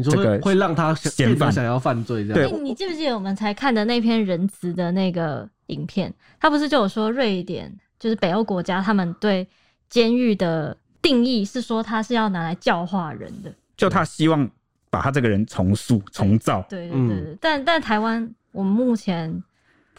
[0.04, 2.52] 这个会让他嫌犯想要犯罪这样。
[2.52, 6.14] 对，你记不记得我们才看的那篇仁慈的那个影片？
[6.40, 9.48] 他不是就有说瑞典就是北欧国家，他们对
[9.90, 14.48] 监狱的定义是说他是要拿来教化人的，就他希望
[14.90, 16.64] 把他这个人重塑、重造。
[16.70, 19.42] 对对对对，嗯、但但台湾我们目前。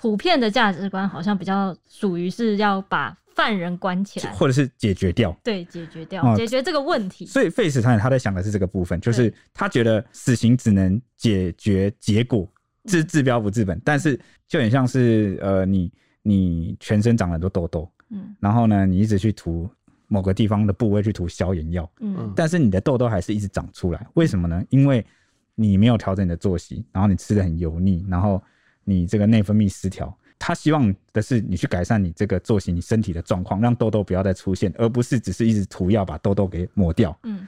[0.03, 5.35] 普遍的价值观好像比较属于是要把犯人关起来，或者是解决掉。
[5.43, 7.25] 对，解决掉，哦、解决这个问题。
[7.25, 12.47] 所以废死团他在想的是这个部分，就是他觉得死刑只能解决结果，
[12.85, 13.81] 治治标不治本。
[13.83, 19.67] 但是就很像是呃，你你全身长了很多痘痘，嗯，然后呢，你一直去涂
[20.07, 24.07] 某个地方的部位去涂消炎药，嗯，但是你的痘痘还是一直长出来。
[24.15, 24.63] 为什么呢？
[24.69, 25.03] 因为
[25.55, 28.43] 你没有调整你的作息，然后你吃的很油腻，然后。
[28.83, 37.15] 你这个内分泌失调，他希望的是你去改善你这个作息，你身体的状况，让痘痘不要再出现，而不是只是一直涂药把痘痘给抹掉。
[37.25, 37.47] 嗯，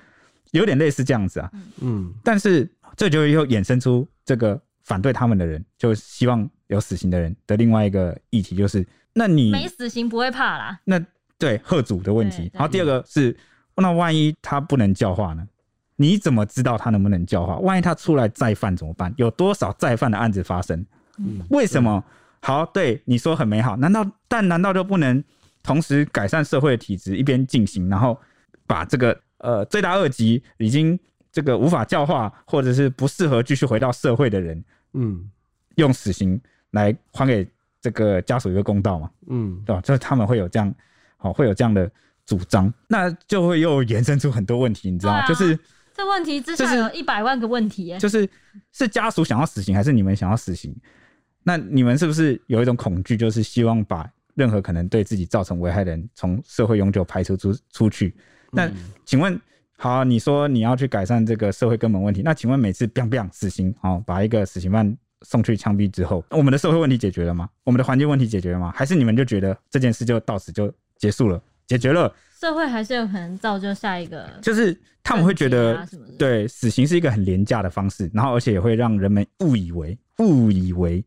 [0.51, 1.51] 有点类似这样子啊。
[1.81, 10.79] 嗯，但是这就又衍生出这个反对他们的人，就希望有死刑的人的另外一个议题，就是那你没死刑不会怕啦。
[10.85, 11.03] 那
[11.39, 12.51] 对贺祖的问题。
[12.53, 13.35] 然后第二个是，
[13.75, 15.49] 那万一他不能教化呢？
[15.97, 17.57] 你怎么知道他能不能教化？
[17.61, 19.15] 万一他出来再犯怎么办？
[19.17, 20.85] 有多少再犯的案子发生？
[21.17, 22.05] 嗯，为什么？
[22.43, 25.23] 好，对你说很美好，难道但难道就不能
[25.63, 28.21] 同时改善社会的体质，一边进行，然后
[28.67, 30.99] 把这个呃罪大恶极、已经
[31.31, 34.63] 这个无法教化或者是不适合继续回到社会的人，
[34.95, 35.31] 嗯，
[35.77, 36.39] 用死刑
[36.73, 37.49] 来还给
[37.81, 39.11] 这个家属一个公道嘛？
[39.29, 39.81] 嗯，对吧？
[39.81, 40.75] 就是他们会有这样，
[41.17, 41.91] 好，会有这样的
[42.27, 45.27] 主张，那就会又延伸出很多问题，你知道吗？
[45.27, 45.59] 就是。
[45.95, 48.27] 这问题之下有一百万个问题耶，就是
[48.73, 50.75] 是家属想要死刑，还是你们想要死刑？
[51.43, 58.15] 那你们是不是有一种恐惧，就是希望把任何可能对自己造成危害的人从社会永久排除出出去？
[58.51, 58.71] 那
[59.05, 59.39] 请问，
[59.77, 67.49] 好，你说你要去改善这个社会根本问题，那请问每次 biang biang 死刑，好，把一个死刑犯送去枪毙之后，我们的社会问题解决了吗？
[67.65, 68.73] 我们的环境问题解决了吗？
[68.75, 71.43] 还是你们就觉得这件事就到此就结束了？
[71.67, 75.87] 解决了，社会还是有可能造就下一个，就是他们会觉得
[76.19, 81.03] 对死刑是一个很廉价的方式，然后而且也会让人们误以为误以为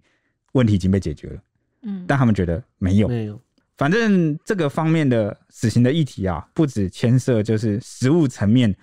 [0.56, 1.40] 问题已经被解决了，
[1.84, 3.08] 嗯，但他们觉得没有。
[3.08, 3.40] 没有，
[3.78, 8.74] 反正这个方面的死刑的议题啊，不止牵涉就是实物层面，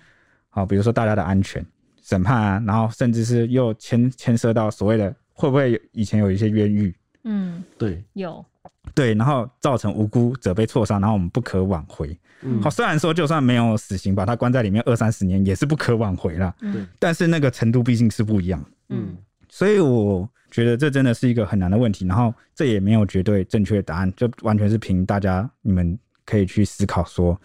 [0.49, 1.65] 好，比如说大家的安全、
[2.01, 8.45] 审判啊，然后甚至是又牵牵涉到所谓的会不会以前有一些冤狱，嗯，对，有，
[8.93, 12.15] 对，然后造成无辜者被错杀，然后我们不可挽回。
[12.41, 12.61] 嗯。
[12.61, 16.87] 好，虽然说就算没有死刑，把他关在里面二三十年也是不可挽回啦，嗯。
[16.99, 19.17] 但是那个程度毕竟是不一样，嗯，
[19.49, 22.05] 所以我觉得这真的是一个很难的问题。
[22.05, 27.37] 然后这也没有绝对正确的答案，就完全是凭大家你们可以去思考说，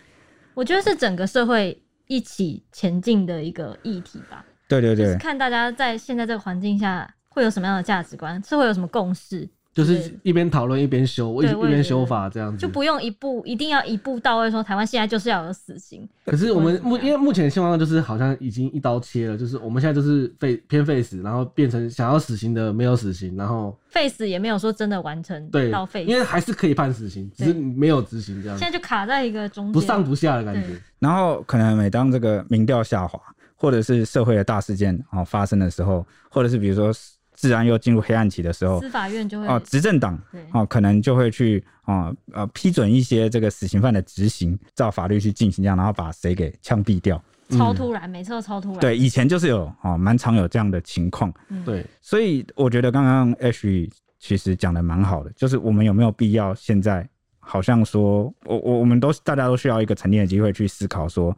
[0.55, 4.45] 我觉得是整个社会一起前进的一个议题吧。
[4.69, 16.05] 对对对就是，看大家在现在这个环境下会有什么样的价值观，社会有什么共识，就是一边讨论一边修，一一边修法这样子，就不用一步一定要一步到位说台湾现在就是要有死刑。
[16.25, 28.65] 可是我们目因为目前的情况就是好像已经一刀切了，就是我们现在就是废偏废死，然后变成想要死刑的没有死刑，然后废死也没有说真的完成对到废，死，因为还是可以判死刑，只是没有执行这样子。
[28.65, 30.77] 现，在就卡在一个中间，不上不下的感觉。
[30.99, 33.21] 然后可能每当这个民调下滑，
[33.55, 36.93] 或者是社会的大事件哦发生的时候，或者是比如说
[37.39, 40.45] 治安又进入黑暗期的时候，司法院就会哦，执政党对。
[40.53, 47.23] 哦可能就会去哦呃批准一些这个死刑犯的执行，照法律去进行这样，然后把谁给枪毙掉。
[47.51, 48.81] 超突然，每次都超突然。
[48.81, 61.35] 对，以前就是有哦蛮常有这样的情况，嗯，对，所以我觉得刚刚 H 其实讲的蛮好的，就是我们有没有必要现在好像说，我我我们都大家都需要一个沉淀的机会去思考说，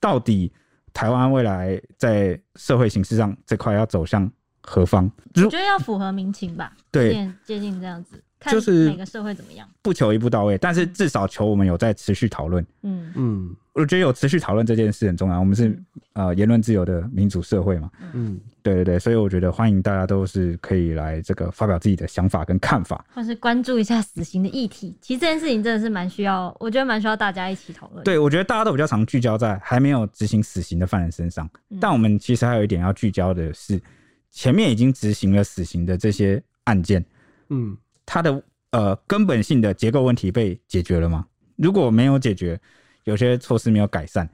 [0.00, 0.50] 到底
[0.92, 4.28] 台湾未来在社会形势上这块要走向
[4.62, 5.10] 何方？
[5.34, 9.68] 我觉得要符合民情吧，对接近这样子，看就是每个社会怎么样。
[9.82, 12.64] 不求一步到位，但是至少求我们有在持续讨论。
[12.82, 15.40] 嗯嗯我觉得有持续讨论这件事很重要。
[15.40, 23.02] 我们是嗯呃言论自由的民主社会嘛，嗯，对对对，所以我觉得欢迎大家都是可以来这个发表自己的想法跟看法。
[23.14, 24.94] 或是关注一下死刑的议题。
[25.00, 33.80] 其实这件事情真的是蛮需要，我觉得蛮需要大家一起讨论。，对，我觉得大家都比较常聚焦在还没有执行死刑的犯人身上，嗯但我们其实还有一点要聚焦的是，
[34.32, 37.04] 前面已经执行了死刑的这些案件，
[37.50, 41.24] 嗯，它的呃根本性的结构问题被解决了吗？
[41.56, 42.60] 如果没有解决，
[43.04, 44.28] 有些措施没有改善，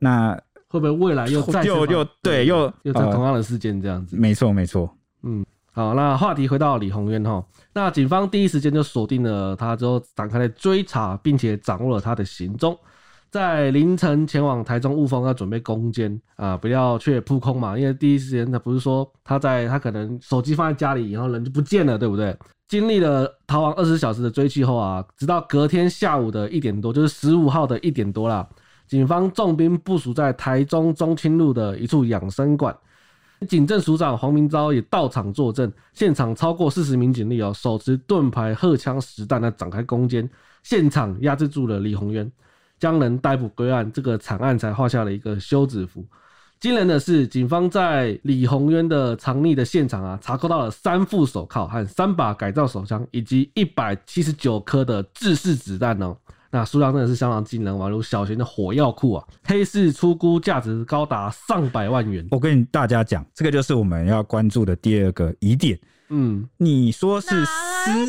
[0.00, 0.34] 那
[0.68, 4.16] 会不会未来又再又又对又又在呃同样的事件这样子？
[4.16, 12.78] 没错没错，嗯好，那话题回到李宏渊哈，那警方第一时间就锁定了他，之后展开了追查，并且掌握了他的行踪，
[13.34, 22.36] 在凌晨前往台中雾峰要准备攻坚啊，不要去扑空嘛，因为第一时间他不是说他在他可能手机放在家里，然后人就不见了，对不对？
[22.68, 28.48] 经历了逃亡二十小时的追击后啊，直到隔天下午的一点多，就是十五号的一点多啦，
[28.86, 32.72] 警方重兵部署在台中中清路的一处养生馆。
[33.48, 40.30] 警政署长黄明昭也到场作证，现场超过四十名警力哦，手持盾牌、荷枪实弹，来展开攻坚，
[40.62, 42.30] 现场压制住了李鸿渊，
[42.84, 46.04] 将人逮捕归案，这个惨案才画下了一个休止符。
[46.60, 56.14] 惊人的是，警方在李宏渊的藏匿的现场啊，查扣到了三副手铐和三把改造手枪，以及一百七十九颗的制式子弹哦。
[56.50, 59.24] 那数量真的是相当惊人，宛如小型的火药库啊！
[59.44, 62.28] 黑市出估价值高达上百万元。
[62.32, 65.78] 我跟大家讲，这个就是我们要关注的第二个疑点。
[66.10, 68.06] 嗯，你说是私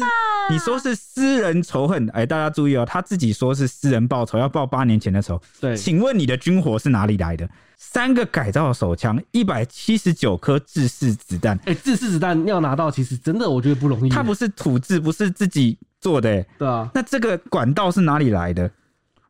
[0.49, 5.41] 你说是私人仇恨，哎，大家注意哦，他自己说是私人报仇，要报八年前的仇。
[5.59, 7.49] 对，请问你的军火是哪里来的？
[7.77, 14.09] 三个改造手枪，一百七十九颗制式子弹，哎、制式子弹要拿到，其实真的我觉得不容易。
[14.09, 18.69] 它不是土制，不是自己做的、欸，对啊，那这个管道是哪里来的？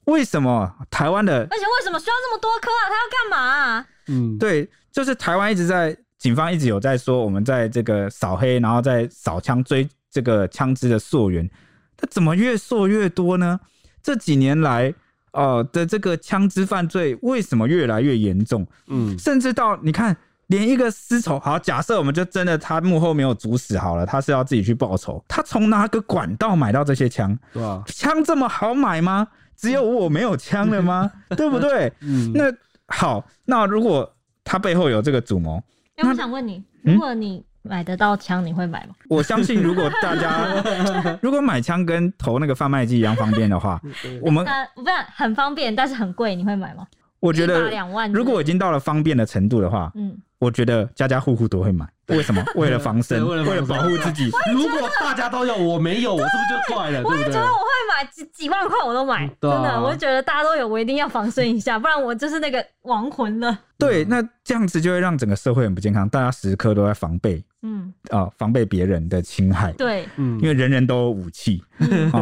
[0.06, 2.84] 为什么台湾的而且为什么需要这么多颗啊？
[2.88, 3.86] 他要干嘛啊？
[4.08, 11.50] 嗯，对，就是台湾一直在警方一直有在说，我们在这个扫黑，然后在扫枪追这个枪支的溯源，
[11.98, 13.60] 它怎么越溯越多呢？
[14.02, 14.94] 这几年来，
[15.34, 18.66] 呃的这个枪支犯罪为什么越来越严重？
[18.88, 20.16] 嗯，甚至到你看，
[20.48, 27.38] 连一个私仇，好，假设我们就真的他幕后没有主使好了，他是要自己去报仇，他从哪个管道买到这些枪？
[27.52, 29.28] 对啊，枪这么好买吗？
[29.58, 31.12] 只有我没有枪了吗？
[31.36, 31.92] 对不对？
[32.00, 32.46] 嗯，那
[32.88, 34.10] 好，那如果
[34.46, 35.62] 他背后有这个主谋，
[35.98, 38.96] 哎、我想问你，嗯如果你买得到枪，你会买吗？
[39.10, 40.46] 我相信如果大家
[41.22, 43.82] 如果买枪跟投那个贩卖机一样方便的话，
[44.22, 46.86] 我们呃，不是很方便，但是很贵，你会买吗？
[47.20, 51.88] 我觉得两万如果已经到了方便的程度的话，嗯，我觉得家家户户都会买。
[52.10, 52.44] 为什么？
[52.54, 54.30] 为了防身，为了为了保护自己。
[54.54, 57.02] 如果大家都有，我没有，我是不是就怪了？
[57.04, 63.58] 我也觉得我会买几几万块我都买，真的，我就觉得大家都有，我一定要防身一下，不然我就是那个亡魂了。
[63.80, 69.72] 对，那这样子就会让整个社会很不健康，大家时刻都在防备，嗯啊，防备别人的侵害。
[69.74, 71.64] 对，嗯，因为人人都有武器，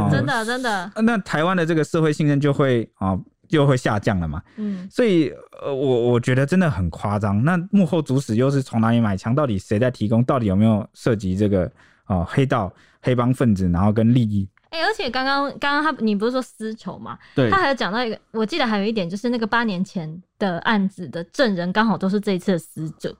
[0.10, 0.92] 真的真的。
[1.04, 3.20] 那台湾的这个社会信任就会啊。
[3.50, 5.32] 就会下降了嘛，嗯，所以
[5.62, 7.44] 呃，我我觉得真的很夸张。
[7.44, 9.36] 那幕后主使又是从哪里买枪？
[9.36, 10.24] 到底谁在提供？
[10.24, 11.66] 到底有没有涉及这个
[12.06, 13.70] 啊、呃、黑道黑帮分子？
[13.70, 14.50] 然后跟利益？
[14.70, 17.16] 哎、欸，而且刚刚刚刚他你不是说私仇嘛？
[17.36, 23.16] 对，他还有讲到一个，我记得还有一点就是那个八年前的案子的证人刚好都是这一次的死者，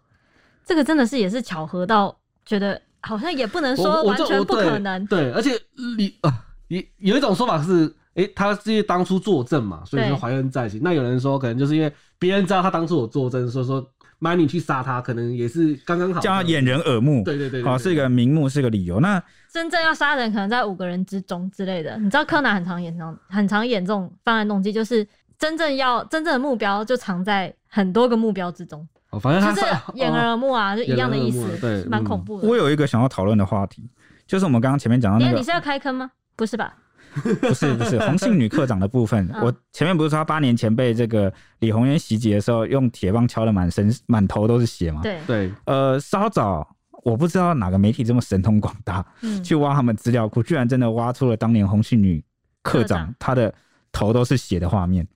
[0.66, 5.06] 这个真的是也是巧合到觉得好像也不能说完全不可能。
[5.08, 5.52] 对，对，而且
[5.98, 7.94] 你啊，有有一种说法是。
[8.16, 10.80] 哎、欸，他是因为当初作证嘛，所以说怀恨在心。
[10.84, 13.84] 那有人说，可能就是因为别人知道他当初有作证，所以说
[14.20, 17.24] 买你去杀他，可能也是刚刚好，叫他掩人耳目。
[17.24, 19.00] 对对对，好，是一个名目，是一个理由。
[19.00, 19.20] 那
[19.52, 21.98] 真正要杀人，可能在五个人之中之类的。
[21.98, 25.04] 你知道柯南很常演这种，很常演这种犯案动机，就是
[25.40, 28.88] 真正要真正的目标就藏在很多个目标之中。
[29.14, 29.62] 哦，反正他是
[29.94, 32.48] 掩人耳目啊，哦、就一样的意思，对，蛮恐怖的。
[32.48, 33.88] 我有一个想要讨论的话题，
[34.26, 36.10] 就是我们刚刚前面讲到那个，你是要开坑吗？
[36.36, 36.74] 不是吧？
[37.14, 45.02] 不是不是，红姓女科长的部分， 我前面不是说她八年前被这个李鸿源袭击的时候，用铁棒敲的满身 满头都是血吗？
[45.04, 45.52] 对对。
[45.66, 46.68] 呃，稍早
[47.04, 49.06] 我不知道哪个媒体这么神通广大，
[49.44, 52.24] 去挖他们资料库，居然真的挖出了当年红姓女
[52.64, 53.54] 科长她的
[53.92, 55.08] 头都是血的画面，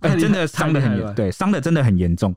[0.00, 2.34] 哎，真的伤的很严，对，伤的真的很严重。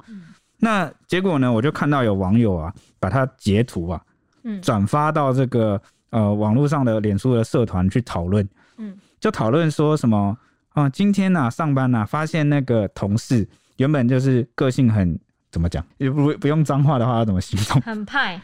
[0.60, 4.02] 那结果呢，我就看到有网友啊，把他截图啊，
[4.44, 8.48] 嗯转发到这个呃网络上的脸书的社团去讨论。
[8.78, 10.38] 嗯，就讨论说什么
[10.70, 10.90] 啊？
[10.90, 13.48] 今天呢、啊、上班呢、啊，发现那个同事
[13.78, 15.20] 原本就是个性很
[15.52, 15.84] 怎么讲？
[15.98, 17.82] 也不不用脏话的话，要怎么形容？
[17.82, 18.40] 很派。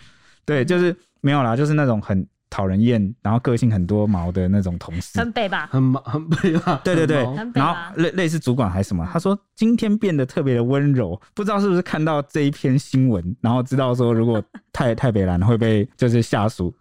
[0.45, 5.18] 对，就是没有啦，就是那种很讨人厌，然后个性很多毛的那种同事。
[5.20, 5.68] 很北吧？
[5.72, 6.80] 很毛，很北吧？
[6.84, 7.26] 对对对。
[7.36, 9.10] 很北然后类类似主管还是什么？
[9.12, 14.39] 他说今天变得特别的温柔，不知道是不是看到这一篇新闻，然后知道说如果
[14.72, 16.74] 太太北蓝会被就是下属。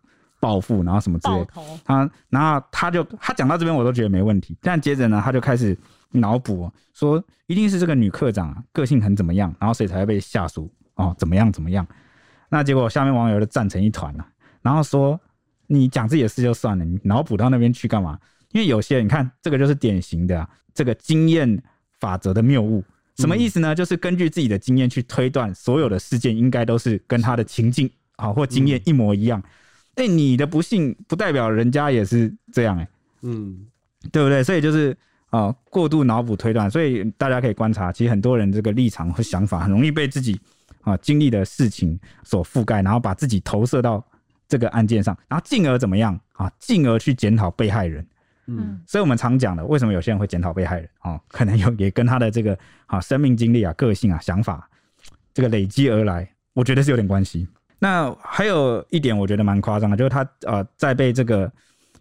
[0.43, 1.47] 报复，然后什么之类，
[1.85, 4.57] 他，然后他就他讲到这边，我都觉得没问题。
[4.61, 5.79] 但接着呢，他就开始
[6.11, 11.87] 脑补，说一定是这个女课长啊，个性很怎么样，然后所以才会被下属哦怎么样怎么样。
[12.49, 14.27] 那结果下面网友就站成一团了，
[14.63, 15.17] 然后说
[15.67, 18.19] 你讲自己的事就算了，你脑补到那边去干嘛？
[18.53, 21.63] 因为有些人你看这个就是典型的、啊、这个经验
[22.01, 22.85] 法则的谬误，
[23.17, 23.75] 什么意思呢？
[23.75, 29.41] 嗯、就是根据自己的经验去推断所有的事件应该都是跟他的情境啊、哦、或经验一模一样。
[29.41, 29.51] 嗯
[29.95, 32.89] 哎、欸，你的不幸不代表人家也是这样哎、欸，
[33.21, 33.67] 嗯，
[34.11, 34.43] 对不对？
[34.43, 34.91] 所以就是
[35.29, 40.41] 啊、呃，过度脑补推断，所以大家可以观察，其实很多人这个立场和想法很容易被自己
[40.81, 44.03] 啊、呃、经历的事情所覆盖，然后把自己投射到
[44.53, 46.53] 这个案件上，然后进而怎么样啊？
[46.59, 48.07] 进而去检讨被害人，
[48.49, 51.19] 嗯，所以我们常讲的，为什么有些人会检讨被害人啊？
[51.29, 54.69] 可能有也跟他的这个啊生命经历啊、个性啊、想法
[55.33, 57.49] 这个累积而来，我觉得是有点关系。
[57.79, 61.51] 那还有一点，我觉得蛮夸张的，就是他呃，在被这个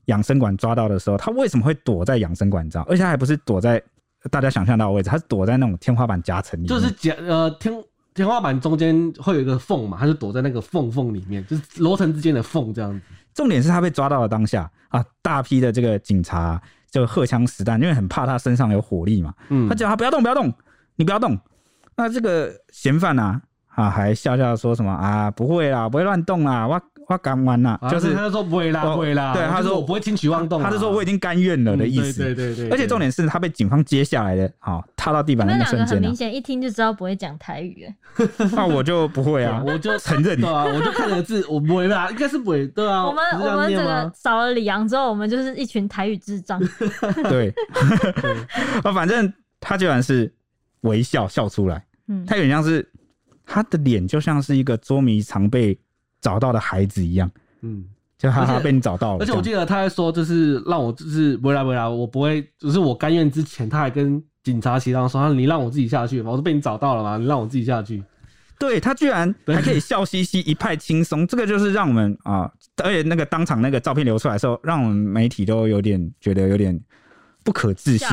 [0.07, 2.85] 养生馆抓到的时候，他为什么会躲在养生馆这样？
[2.89, 3.81] 而且他还不是躲在
[4.29, 7.73] 大家想象到的位置，他是躲在那种天花板夹层里面，就是夹呃天
[8.13, 13.01] 天花板中间会有一个缝嘛，他就躲在那个缝缝里面，就是楼层之间的缝这样子。
[13.33, 20.53] 重点是他被抓到了当下啊，大批的这个警察就荷枪实弹，因为很怕他身上有火力嘛，嗯，他叫他不要动，不要动，
[20.95, 21.37] 你不要动。
[21.95, 23.41] 那这个嫌犯啊。
[23.73, 25.31] 啊，还笑笑说什么啊？
[25.31, 26.79] 不会啦，不会乱动啦，我
[27.11, 29.33] 我敢玩啦，就是他就说不会啦，不会啦。
[29.33, 32.23] 对，他说我不会轻举妄动，他就说我已经甘愿了的意思。
[32.23, 32.69] 对对对。
[32.69, 37.85] 而且重点是他被警方接下来的，好踏到地板的那瞬间，很明显一听就知道不会讲台语。
[38.53, 40.39] 那我就不会啊， 我就 承认。
[40.39, 42.65] 对啊，我就看了字，我不会啦，应该是不会。
[42.67, 46.61] 对啊，我们我们这个少了李阳之后，我们就是一群台语智障。
[47.29, 47.53] 对。
[48.83, 50.33] 啊，反正他居然是
[50.81, 52.87] 微笑笑出来，嗯，他有点像是。
[53.43, 55.77] 他的脸就像是一个捉迷藏被
[56.21, 57.29] 找到的孩子一样，
[57.61, 57.83] 嗯，
[58.17, 59.19] 就哈哈被你找到了。
[59.19, 68.03] 而且我记得他还说，就是让我就是不来不来，我不会，就是我甘愿之前，他还跟警察协商说，你让我自己下去嘛，我都被你找到了嘛，你让我自己下去。
[68.59, 72.51] 对，他居然还可以笑嘻嘻，一派轻松，这个就是让我们啊，
[72.83, 76.79] 而且那个当场那个照片流出来的时候，让我们媒体都有点觉得有点
[77.43, 78.07] 不可置信。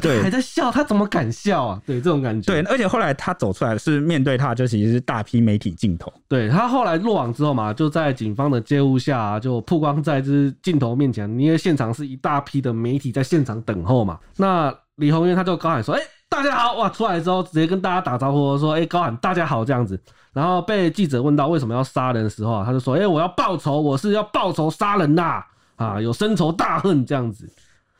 [0.00, 1.82] 对，还在笑，他怎么敢笑啊？
[1.86, 2.52] 对，这种感觉。
[2.52, 6.12] 对，而且后来他走出来是面对他，就其实是大批媒体镜头。
[6.28, 11.28] 对，他后来落网之后嘛，就在警方的介入下，就曝光在这镜头面前。
[11.38, 14.18] 因为现场是一大批的媒体在现场等候嘛。
[14.36, 19.98] 那李红渊他就高喊说：“哎、欸，大家好，哇，出来之后直接跟大家打招呼，说，哎、欸，高喊大家好这样子。
[20.32, 25.42] 然后被记者问到为什么要杀人的时候啊，他就说，哎、欸，我要报仇，我是要报仇杀人呐，
[25.76, 27.50] 啊，有深仇大恨这样子。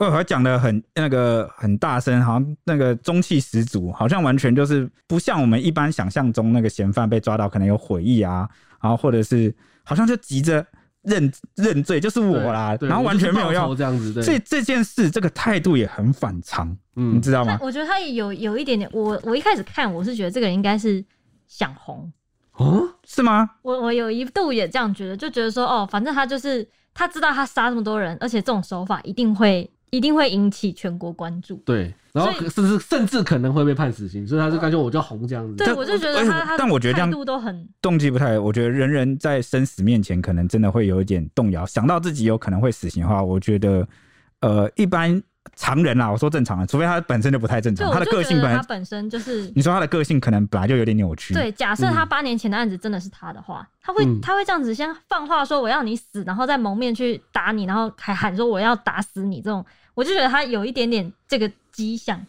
[0.07, 8.49] 我还讲的很那个很大声，好像那个中气十足，好像完全就是不像我们一般想象中那个嫌犯被抓到可能有悔意啊，
[8.81, 10.67] 然后或者是好像就急着
[11.03, 14.15] 认认罪，就是我啦，然后完全没有要这样子。
[14.15, 17.59] 对，所以这件事这个态度也很反常，嗯，你知道吗？
[17.61, 21.05] 我觉得他也有有一点点，我我一开始看我是觉得这个人应该是
[21.47, 22.11] 想红
[22.53, 23.51] 哦，是吗？
[23.61, 29.71] 我我有一度也这样觉得，就觉得说哦，反正他就是他知道他杀这么多人，而且这种手法一定会。
[29.91, 35.57] 一定会引起全国关注，对，然后甚至甚至可能会被判死刑，所以他就感觉我叫红这样子。
[35.57, 38.39] 对，我就觉得他，但我觉得这样态度都很动机不太。
[38.39, 41.67] 我觉得人人在生死面前，可能真的会有一点动摇。
[41.67, 43.87] 想到自己有可能会死刑的话，我觉得，
[44.41, 45.21] 呃，一般
[45.57, 51.35] 常人啦，我说正常啊，除非他本身就不太正常，他的个性本来他本身就是，你说他的个性可能本来就有点扭曲。
[51.35, 59.65] 对，假设他八年前的案子真的是他的话，他会他会这样子先放话说我要你死，然后再蒙面去打你，然后还喊说我要打死你这种。
[59.95, 62.25] 我就觉得他有一点点这个迹象，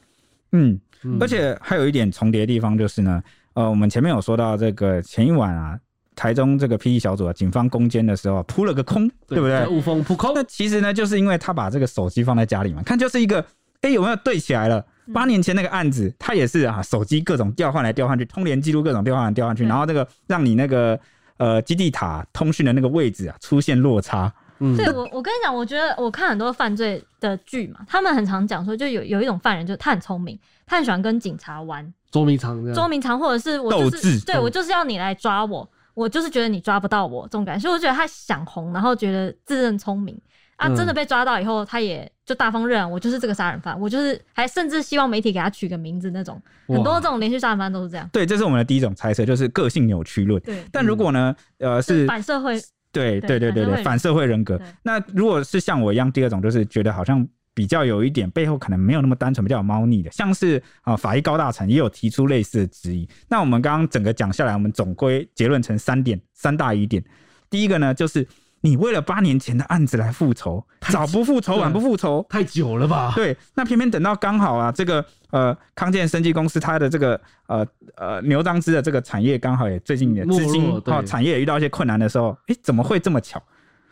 [0.51, 0.79] 嗯，
[1.19, 3.21] 而且还有一点重叠的地方就是呢，
[3.53, 5.79] 呃，我们前面有说到这个前一晚啊，
[6.15, 9.67] 台中这个 P E 小组啊，警方攻坚的时候扑了个空，对，对不对？
[9.67, 10.31] 误风扑空。
[10.35, 13.39] 那其实呢，就是因为他把这个手机放在家里嘛，看就是一个，
[13.81, 14.85] 哎、欸，有没有对起来了？
[15.13, 20.97] 八年前那个案子，他也是啊，手机各种调换来调换去，通联记录各种调换来调换去，然后这个让你那个
[21.37, 24.31] 呃基地塔通讯的那个位置啊出现落差。
[24.63, 40.15] 嗯，对我，我跟你讲，我觉得我看很多犯罪的剧嘛，他们很常讲说，就有有一种犯人，就是他很聪明，他很喜欢跟警察玩捉迷藏，捉迷藏，或者是我就是对我就是要你来抓我，我就是觉得你抓不到我这种感觉，所以我觉得他想红，然后觉得自认聪明
[40.57, 48.07] 啊，真的被抓到以后，他也就大方认，我就是这个杀人犯，我就是还甚至希望媒体给他取个名字那种，很多这种连续杀人犯都是这样。
[48.13, 50.39] 对，这是我们的第一种猜测，就是个性扭曲论。
[50.43, 52.61] 对，但如果呢，呃，是反社会。
[52.91, 54.59] 对对对对对，反社会人格。
[54.83, 63.07] 那如果是像我一样，第二种就是觉得好像比较有一点背后可能没有那么单纯，比较有猫腻的，像是啊法医高大成也有提出类似的质疑。
[63.29, 67.03] 那我们刚刚整个讲下来，我们总归结论成三点，三大疑点。
[67.49, 68.27] 第一个呢，就是。
[68.63, 73.11] 你为了八年前的案子来复仇，早不复仇，晚不复仇，太久了吧？
[73.15, 83.41] 对，那偏偏等到刚好啊，这个呃康健生技公司它的这个呃呃牛樟芝的这个产业刚好也最近也资金啊产业也遇到一些困难的时候，哎，怎么会这么巧？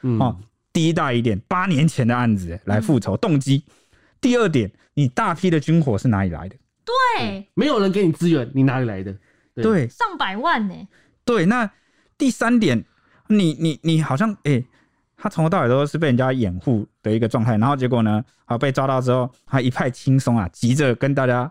[0.03, 0.37] 嗯、哦，
[0.71, 3.63] 第一大疑点，八年前的案子来复仇动机。
[4.21, 6.55] 第二点，你大批的军火是哪里来的？
[6.85, 9.11] 对，没有人给你资源，你哪里来的？
[9.55, 10.75] 对，对上百万呢。
[11.25, 11.71] 对，那
[12.19, 12.85] 第三点。
[13.29, 14.65] 你你你好像哎、欸，
[15.15, 21.49] 他从头到尾都是被人家掩护的一个状态，然后结果呢，啊被抓到之后，他一派轻松啊，急着跟大家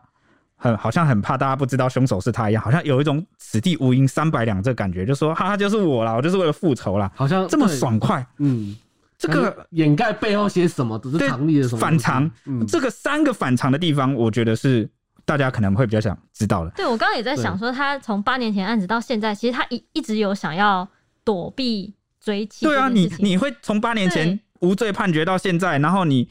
[0.56, 8.76] 很好像很怕大家不知道凶手是他一样，好像有一种此地无银三百两这感觉，就说哈哈就是我啦，我就是为了复仇啦，好像这么爽快，嗯，
[9.16, 14.90] 这个掩盖背后些什么，只是藏匿的什么反常，嗯，这个三个反常的地方，我觉得是
[15.24, 16.70] 大家可能会比较想知道的。
[16.70, 20.88] 对，我刚刚也在想说，他从八年前案子到现在，其实他一一直有想要。
[21.28, 22.64] 躲避追击。
[22.64, 26.26] 对啊，你你会从八年前无罪判决到现在，然后你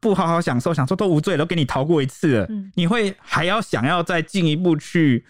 [0.00, 5.22] 不好好享受，享受都无罪了，都给你逃过一次了，嗯、你会还要想要再进一步去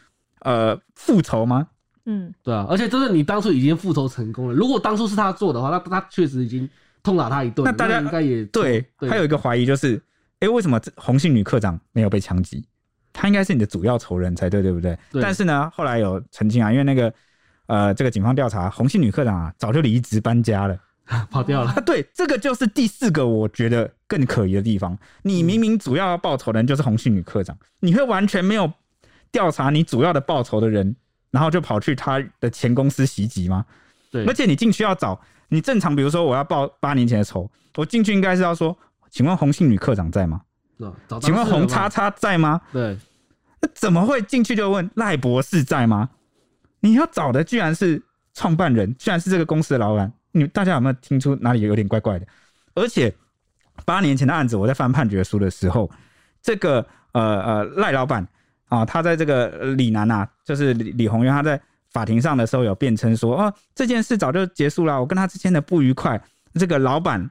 [0.42, 1.66] 呃复仇吗？
[2.04, 6.70] 嗯，对啊，而且就是你当初已经复仇成功了，如果当初是他做的话，那他确实已经
[7.02, 7.64] 痛打他一顿。
[7.64, 9.10] 那大家应该也对，对。
[9.10, 9.96] 还有一个怀疑就是，
[10.38, 12.64] 哎、欸，为什么红杏女科长没有被枪击？
[13.12, 14.96] 他应该是你的主要仇人才对，对不对？
[15.10, 15.20] 对。
[15.20, 17.12] 但是呢，后来有澄清啊，因为那个。
[17.68, 20.76] 呃，这个警方调查，红杏女科长啊，早就离职搬家了，
[21.30, 21.72] 跑掉了。
[21.86, 24.98] 对，这个就是第四个我觉得更可疑的地方。
[25.22, 28.72] 你明明主要要报仇的人就是红杏女科长，你会完全没有
[29.30, 30.96] 调查你主要的报仇的人，
[31.30, 33.64] 然后就跑去他的前公司袭击吗？
[34.10, 38.74] 对，而且你进去要找你正常，比如说我要报八年前的仇，我进去应该是要说，
[39.10, 40.40] 请问红杏女科长在吗？
[41.20, 42.60] 请问红叉叉在吗？
[42.72, 42.96] 对，
[43.60, 46.08] 那怎么会进去就问赖博士在吗？
[46.80, 48.02] 你要找的居然是
[48.34, 52.26] 创办人，居然是这个公司的老板，你大家有没有听出哪里有点怪怪的？
[52.74, 53.12] 而且
[53.84, 55.90] 八年前的案子，我在翻判决书的时候，
[56.40, 58.26] 这个呃呃赖老板
[58.68, 61.60] 啊，他在这个李楠啊，就是李李鸿源，他在
[61.90, 66.20] 法庭上的时候有辩称说，哦，这件事早就结束了，我跟他之间的不愉快，
[66.54, 67.28] 这个老板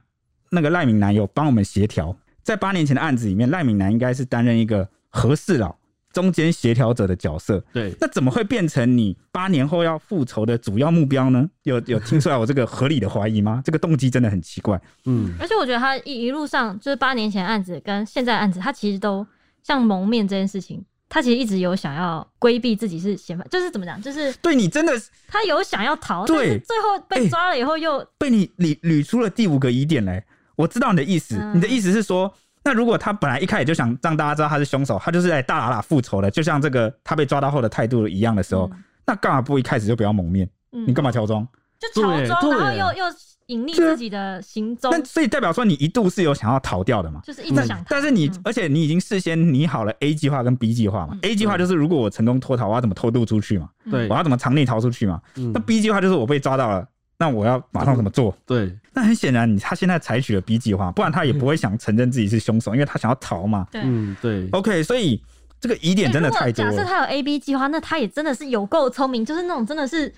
[0.50, 5.74] 那个赖敏南有帮我们协调，在八年前的案子里面，赖敏南应该是担任一个和事佬。
[6.12, 11.48] 中间协调者的角色，对，那怎么会变成你八年后要复仇的主要目标呢？
[11.64, 13.62] 有有听出来我这个合理的怀疑吗？
[13.64, 14.80] 这个动机真的很奇怪。
[15.04, 19.26] 嗯，而且我觉得他一一路上就是八年前案子跟现在案子，他其实都
[19.62, 24.92] 像蒙面这件事情他其实一直有想要规避自己是嫌犯，就是怎么讲，就是对你真的
[25.26, 30.24] 他有想要逃，对最后被抓了以后又、欸、被你捋捋出了第五个疑点嘞。
[30.56, 32.34] 我知道你的意思，嗯、你的意思是说，
[32.64, 40.48] 那如果他本来一开始就想让大家知道他是凶手，他就是来大喇喇复仇的，就像这个他被抓到后的态度一样的时候，嗯、那干嘛不一开始就不要蒙面？
[40.72, 41.46] 嗯、你干嘛乔装？
[41.78, 43.14] 就乔装，然后又又。
[43.48, 47.22] 隐匿自己的行踪，那所以代表说你一度是有想要逃掉的嘛？
[47.24, 47.84] 就是一直想逃。
[47.88, 53.70] 但是你，嗯、而且你已经事先拟好了 A 计划跟 B 计划嘛、嗯、？A 计划就是如果我成功脱逃，我要怎么偷渡出去嘛？
[53.90, 55.18] 对，我要怎么藏匿逃出去嘛？
[55.36, 56.86] 嗯、那 B 计划就是我被抓到了，
[57.18, 58.36] 那我要马上怎么做？
[58.46, 63.66] 对，那很显然，你他现在采取了 B 计划，不然他也不会想承认自己是凶手，因为他想要逃嘛。
[63.70, 64.48] 对，嗯，对。
[64.52, 65.22] OK，所以
[65.60, 66.70] 这个疑点真的太多了。
[66.70, 70.14] 假设他有 A、B 计划，那他也真的是有够聪明，就是那种真的是。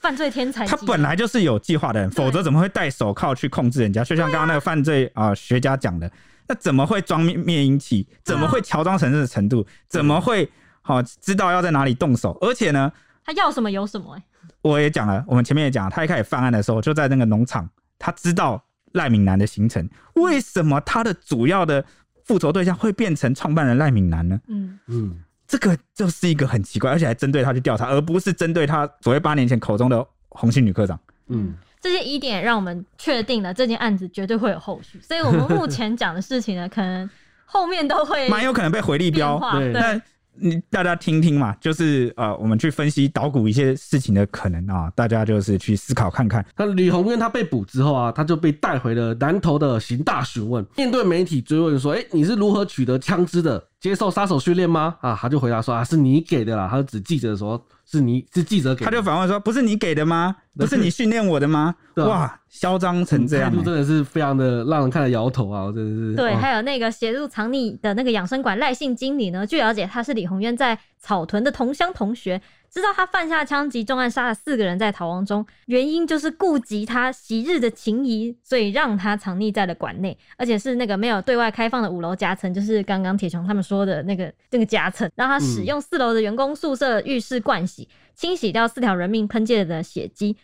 [0.00, 4.04] 犯罪天才，他本来就是有计划的人，否则怎么会戴手铐去控制人家？
[4.04, 6.10] 就像刚刚那个犯罪啊、呃、学家讲的，
[6.46, 8.06] 那怎么会装灭灭音器？
[8.22, 9.66] 怎么会乔装成这个程度？
[9.88, 10.46] 怎么会
[10.82, 12.36] 好、哦、知道要在哪里动手？
[12.42, 12.92] 而且呢，
[13.24, 14.22] 他要什么有什么、欸？
[14.62, 17.68] 我也讲了，我们前面也讲了，他一开始犯案的时候就在那个农场，
[17.98, 21.84] 他知道赖敏南的行程，为什么他的主要的
[22.24, 24.40] 复仇对象会变成创办人赖敏南呢？
[24.48, 25.20] 嗯嗯。
[25.46, 30.98] 这个就是一个很奇怪，而且还针对他去调查，而不是针对他所谓八年前口中的红星女科长。
[31.28, 37.08] 嗯，这些疑点让我们确定了这件案子绝对会有后续，所以我们目前讲的事情呢，可能
[37.44, 39.38] 后面都会蛮有可能被回力标。
[39.52, 39.72] 对。
[39.74, 40.02] 对
[40.36, 46.44] 你大家听听嘛，就是呃，我们去分析捣鼓一些事情的可能啊，大家就是去思考看看。
[46.56, 50.64] 那李鸿渊他被捕之后啊，他就被带回了南投的刑大询问。
[50.76, 53.62] 面对媒体追问说：“哎、你是如何取得枪支的？
[53.84, 57.62] 接受杀手训练吗？”啊，他就回答说：“啊，是你给的啦。”他就指记者说。
[57.86, 60.34] 是你是记者给的，他就反问说：“不是你给的吗？
[60.56, 65.66] 不是你训练我的吗？”哇，嚣张成这样，态度真的是非常的让人看了摇头啊！
[65.66, 66.16] 真的是。
[66.16, 72.40] 对，还有那个协助藏匿的那个养生馆赖姓经理呢，据了解他是李红渊在草屯的同乡同学。
[72.80, 90.36] 知道他犯下枪击重案，杀了四个人，在逃亡中，原因就是顾及他昔日的情谊，所以让他藏匿在了馆内，而且是那个没有对外开放的五楼夹层，就是刚刚铁雄他们说的那个那个夹层，让他使用四楼的员工宿舍浴室盥洗，清洗掉四条人命喷溅的血迹。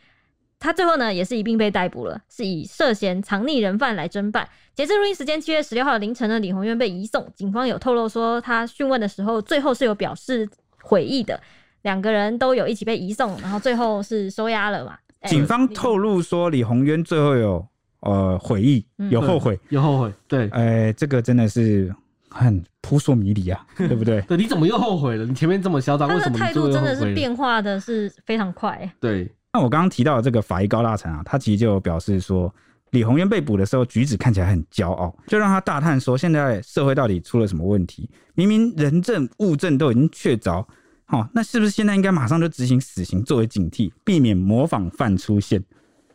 [0.60, 4.48] 他最后呢，也是一并被逮捕了，是以涉嫌藏匿人犯来侦办。
[4.74, 10.46] 截至录音时间七月十六号凌晨呢，李红渊被移送，警方有透露说，他讯问的时候，最后是有表示
[10.82, 11.40] 悔意的。
[11.82, 14.96] 两个人都有一起被移送，然后最后是收押了嘛？
[15.28, 17.66] 警方透露说，李宏渊最后有
[18.00, 20.12] 呃悔意，有后悔，有后悔。
[20.26, 21.94] 对，哎、欸，这个真的是
[22.30, 24.22] 很扑朔迷离啊， 对不对？
[24.22, 25.26] 对，你怎么又后悔了？
[25.26, 28.90] 你前面这么嚣张，为什么态度真的是变化的是非常快？
[28.98, 32.50] 对，那我刚刚提到的这个法医高大成啊，他其实就表示说，
[32.92, 38.08] 李宏渊被捕的时候举止看起来很骄傲，就让他大叹说，现在社会到底出了什么问题？
[38.34, 40.64] 明明人证物证都已经确凿。
[41.10, 45.60] 好、哦，那是不是现在应该马上就执行死刑作为警惕，避免模仿犯出现？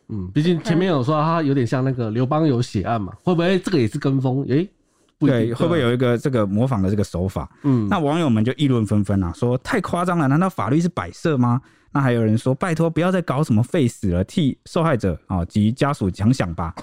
[0.08, 4.42] 嗯，毕竟前面有说他有点像那个刘邦有血案嘛，会不会这个也是跟风？
[4.48, 4.70] 诶、欸，
[5.18, 7.46] 对，会不会有一个这个模仿的这个手法？
[7.64, 11.60] 嗯，那网友们就议论纷纷啊，说太夸张了，难道法律是摆设吗？
[11.92, 16.74] 那还有人说，拜托不要再搞什么废死了，替受害者啊及家属想想吧，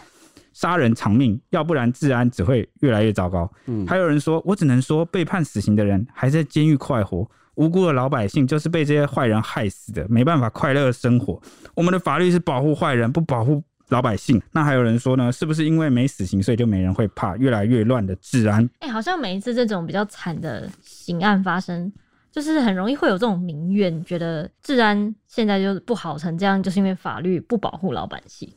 [0.53, 3.51] 杀人偿命，要不然治安只会越来越糟糕。
[3.66, 7.28] 嗯，还有人说，我只能说被判死刑的人还在监狱快活。
[7.56, 11.39] 无辜的老百姓就是被这些坏人害死的，没办法快乐生活。
[11.76, 14.41] 我们的法律是保护坏人，不保护老百姓。
[14.51, 15.32] 那还有人说呢？
[15.32, 18.68] 是不是因为没死刑，所以就没人会怕越来越乱的治安？
[18.80, 21.91] 哎、好像每一次这种比较惨的刑案发生，
[22.32, 28.49] 就是很容易会有这种民怨，觉得治安现在就是不好成这样，就是因为法律不保护老百姓，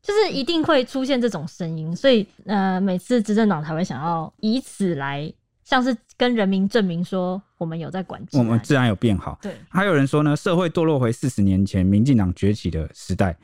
[0.00, 1.94] 就是一定会出现这种声音。
[1.96, 5.32] 所以，呃，每次执政党才会想要以此来。
[5.64, 9.38] 像是跟人民证明说我们有在管制，我们治安有变好。
[9.42, 13.36] 对，还有人说呢，社会堕落回四十年前民进党崛起的时代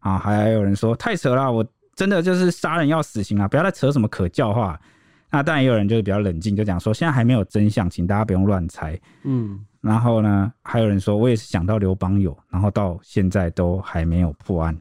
[0.00, 1.64] 啊，还有人说太扯了，我
[1.94, 4.78] 真的就是杀人要死刑啊，不要再扯什么可教化。
[5.30, 8.98] 那当然也有人就是比较冷静，就讲说现在还没有真相，请大家不用乱猜。
[9.24, 14.76] 嗯，然后呢，还有人说我也是想到刘邦友，然后到现在都还没有破案，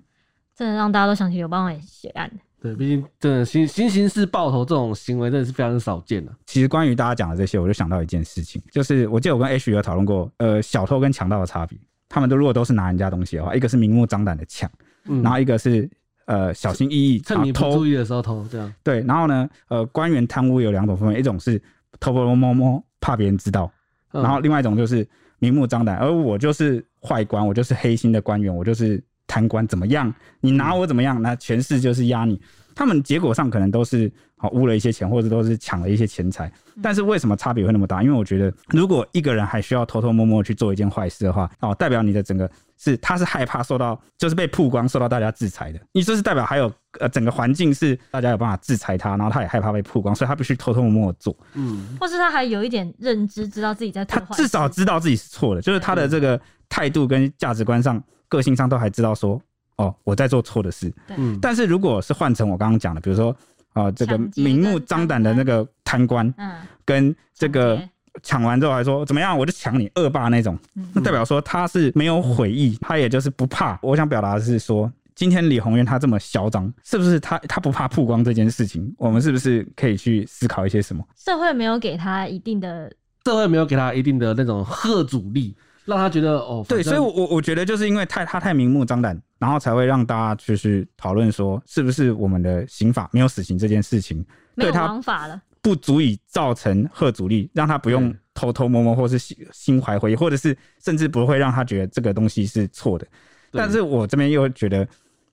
[0.55, 2.31] 真的让大家都想起刘邦友血案。
[2.67, 6.31] 对，毕竟真的新新形式爆头这种行为真的是非常少见的。
[6.45, 11.77] 其实关于大家讲的这些，我就想到一件事情，就是我记得我跟 H 有讨论过，呃，小偷跟强盗的差别。
[12.09, 14.71] 他们都如果都是拿人家东西的话，一个是明目张胆的抢，
[15.09, 15.89] 嗯，然后一个是
[16.25, 18.73] 呃小心翼翼，趁你不注意的时候偷，这样。
[18.81, 21.61] 对，然后呢，呃，官员贪污有两种方面，一种是
[21.99, 23.69] 偷偷摸摸怕别人知道，
[24.09, 25.05] 然后另外一种就是
[25.39, 25.97] 明目张胆。
[25.97, 32.41] 而我就是坏官，我就是黑心的官员，我就是贪官怎么样，你拿我怎么样，那权势就是压你。
[32.73, 36.51] 他们结果上可能都是好污了一些钱，或者都是抢了一些钱财。
[36.79, 38.03] 但是为什么差别会那么大？
[38.03, 42.47] 因为我觉得，如果一个人还需要偷偷摸摸去做一件坏事的话，哦，代表你的整个
[42.77, 45.79] 是他是害怕受到就是被曝光，受到大家制裁的。
[45.91, 51.35] 你这是代表还有呃整个环境是大家有办法制裁他，然后他也害怕被曝光，所以他必须偷偷摸摸做。
[51.55, 59.41] 嗯，或是他还有一点认知，知道自己在做事，他至少知道自己是错的，就是他的这个态度跟价值观上、个性上都还知道说。
[59.77, 60.91] 哦，我在做错的事。
[61.15, 63.29] 嗯，但是如果是换成我刚刚讲的，比如说
[63.73, 67.79] 啊、呃，这个明目张胆的那个贪官，嗯，跟这个
[68.23, 70.57] 抢完之后还说怎么样，我就抢你恶霸那种，
[70.95, 73.77] 那代表说他是没有悔意，他也就是不怕。
[73.83, 78.91] 我想表达的是说，今天李宏源他这么嚣张，是不是他他不怕曝光这件事情？
[78.97, 81.05] 我们是不是可以去思考一些什么？
[81.15, 82.91] 社会没有给他一定的，
[83.25, 85.55] 社会没有给他一定的那种贺阻力。
[85.87, 94.23] 让他觉得哦，对，所以我，我我觉得就是因为太他太明目张胆，然后才会让大家就是讨论说，是不是我们的刑法没有死刑这件事情，
[94.57, 95.01] 对他
[95.61, 103.07] 不足以造成贺阻力，让他不用偷偷摸摸，或是心心怀悔意，或者是甚至不会让他觉得这个东西是错的。
[103.51, 104.85] 但是我这边又觉得，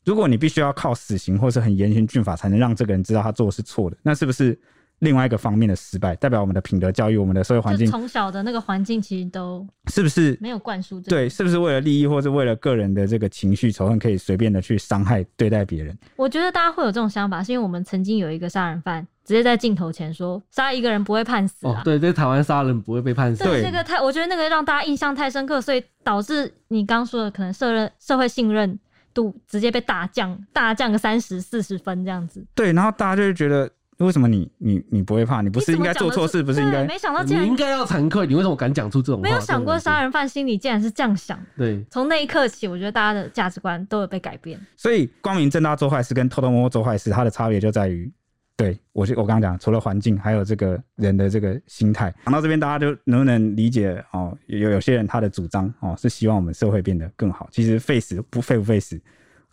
[0.04, 4.56] 如果你必须要靠死刑或是很严刑峻法才能让这个人知道他做的是错的，那是不是？
[5.04, 11.00] 另外一个方面的失败，代表我们的品德教育，我们的社会环境从小的那个环境其实都是不是没有灌输？
[11.02, 15.96] 对，是不是为了利益，或是为了个人的这个情绪仇恨，可以随便的去伤害对待别人？
[16.16, 21.74] 我觉得大家会有这种想法，是因为我们曾经有一个杀人犯直接在镜头前说，杀一个人不会判死啊。
[21.78, 23.44] 哦，对，在台湾杀人不会被判死。
[23.44, 28.78] 对，这个太，我觉得那个让大家印象太深刻，所以导致你刚说的可能社认社会信任
[29.12, 32.44] 度直接被大降，大降个三十四十分这样子。
[32.54, 33.70] 对，然后大家就会觉得。
[33.98, 35.40] 为什么你你你不会怕？
[35.40, 36.42] 你不是应该做错事？
[36.42, 36.84] 不是应该？
[36.84, 38.26] 没想到竟然你应该要惭愧。
[38.26, 39.22] 你为什么敢讲出这种话？
[39.22, 41.38] 没有想过杀人犯心里竟然是这样想。
[41.56, 44.60] 对，从那一刻起，我觉得大家的价值观都有被改变。
[44.76, 48.10] 所以光明正大做坏事跟偷偷摸摸做坏事，它的差别就在于，
[48.56, 52.12] 对我我刚刚讲，除了环境，还有这个人的这个心态。
[52.24, 54.36] 讲到这边，大家就能不能理解哦？
[54.46, 57.48] 有有些人他的主张哦，是希望我们社会变得更好。
[57.52, 59.00] 其实废死不废不废死。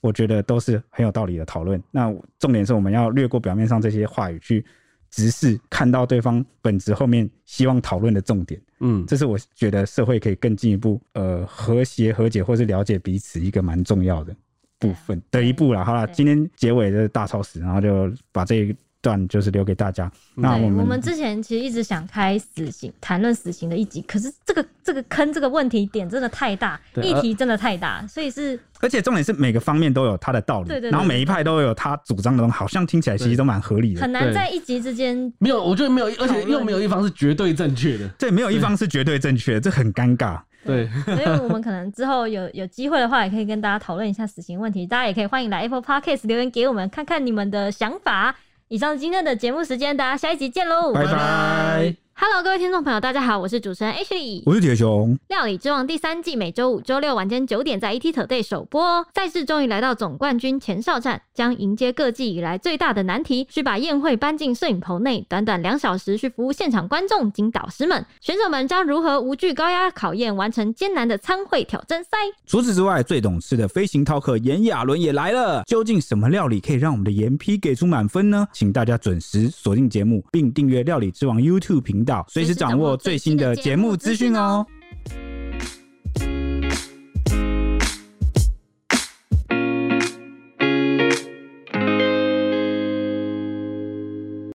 [0.02, 1.82] 我觉得都是很有道理的讨论。
[1.92, 4.66] 那重点是我们要略过表面上这些话语，去
[5.10, 8.62] 直视看到对方本质后面希望讨论的重点。
[8.80, 14.36] 嗯，这是我觉得社会可以更进一步呃和谐和解，或是了解彼此一个蛮重要的
[14.78, 15.86] 部分的一步了。
[15.86, 18.76] 好了，今天结尾的大超时，然后就把这一。
[19.02, 20.12] 段就是留给大家。
[20.36, 40.40] 那我们我们之前其实一直想开死刑，谈论死刑的一集，可是这个这个坑这个问题点真的太大，议题真的太大，所以是而且重点是每个方面都有它的道理，对对，然后每一派都有他主张的东西，好像听起来其实都蛮合理的，很难在一集之间没有，我觉得没有，而且又没有一方是绝对正确的，对，没有一方是绝对正确的，这很尴尬。
[40.64, 48.36] 对，所以我们可能之后有有机会的话，也可以跟大家讨论一下死刑问题，大家也可以欢迎来 Apple Podcast 留言给我们，看看你们的想法。
[48.72, 51.94] 以上是今天的节目时间，大家下一集见喽，拜拜。
[52.24, 55.18] Hello，各位听众朋友，大家好，我是主持人 Ashley，我是铁雄。
[55.30, 59.08] 料理之王第三季每周五、周六晚间九点在 ETtoday 首播哦。
[59.16, 68.06] 赛事终于来到总冠军前哨战，将迎接各季以来最大的难题，需把宴会搬进摄影棚内，短短两小时去服务现场观众及导师们。
[68.20, 72.10] 选手们将如何无惧高压考验，完成艰难的餐会挑战赛？
[72.46, 75.64] 除此之外，最懂事的飞行饕客炎亚纶也来了。
[75.66, 78.48] 究竟什么料理可以让我们的炎批给出满分呢？
[78.54, 82.98] 请大家准时锁定节目，并订阅料理之王 YouTube 频道，随时掌握。
[82.98, 84.66] 最新的节目资讯哦。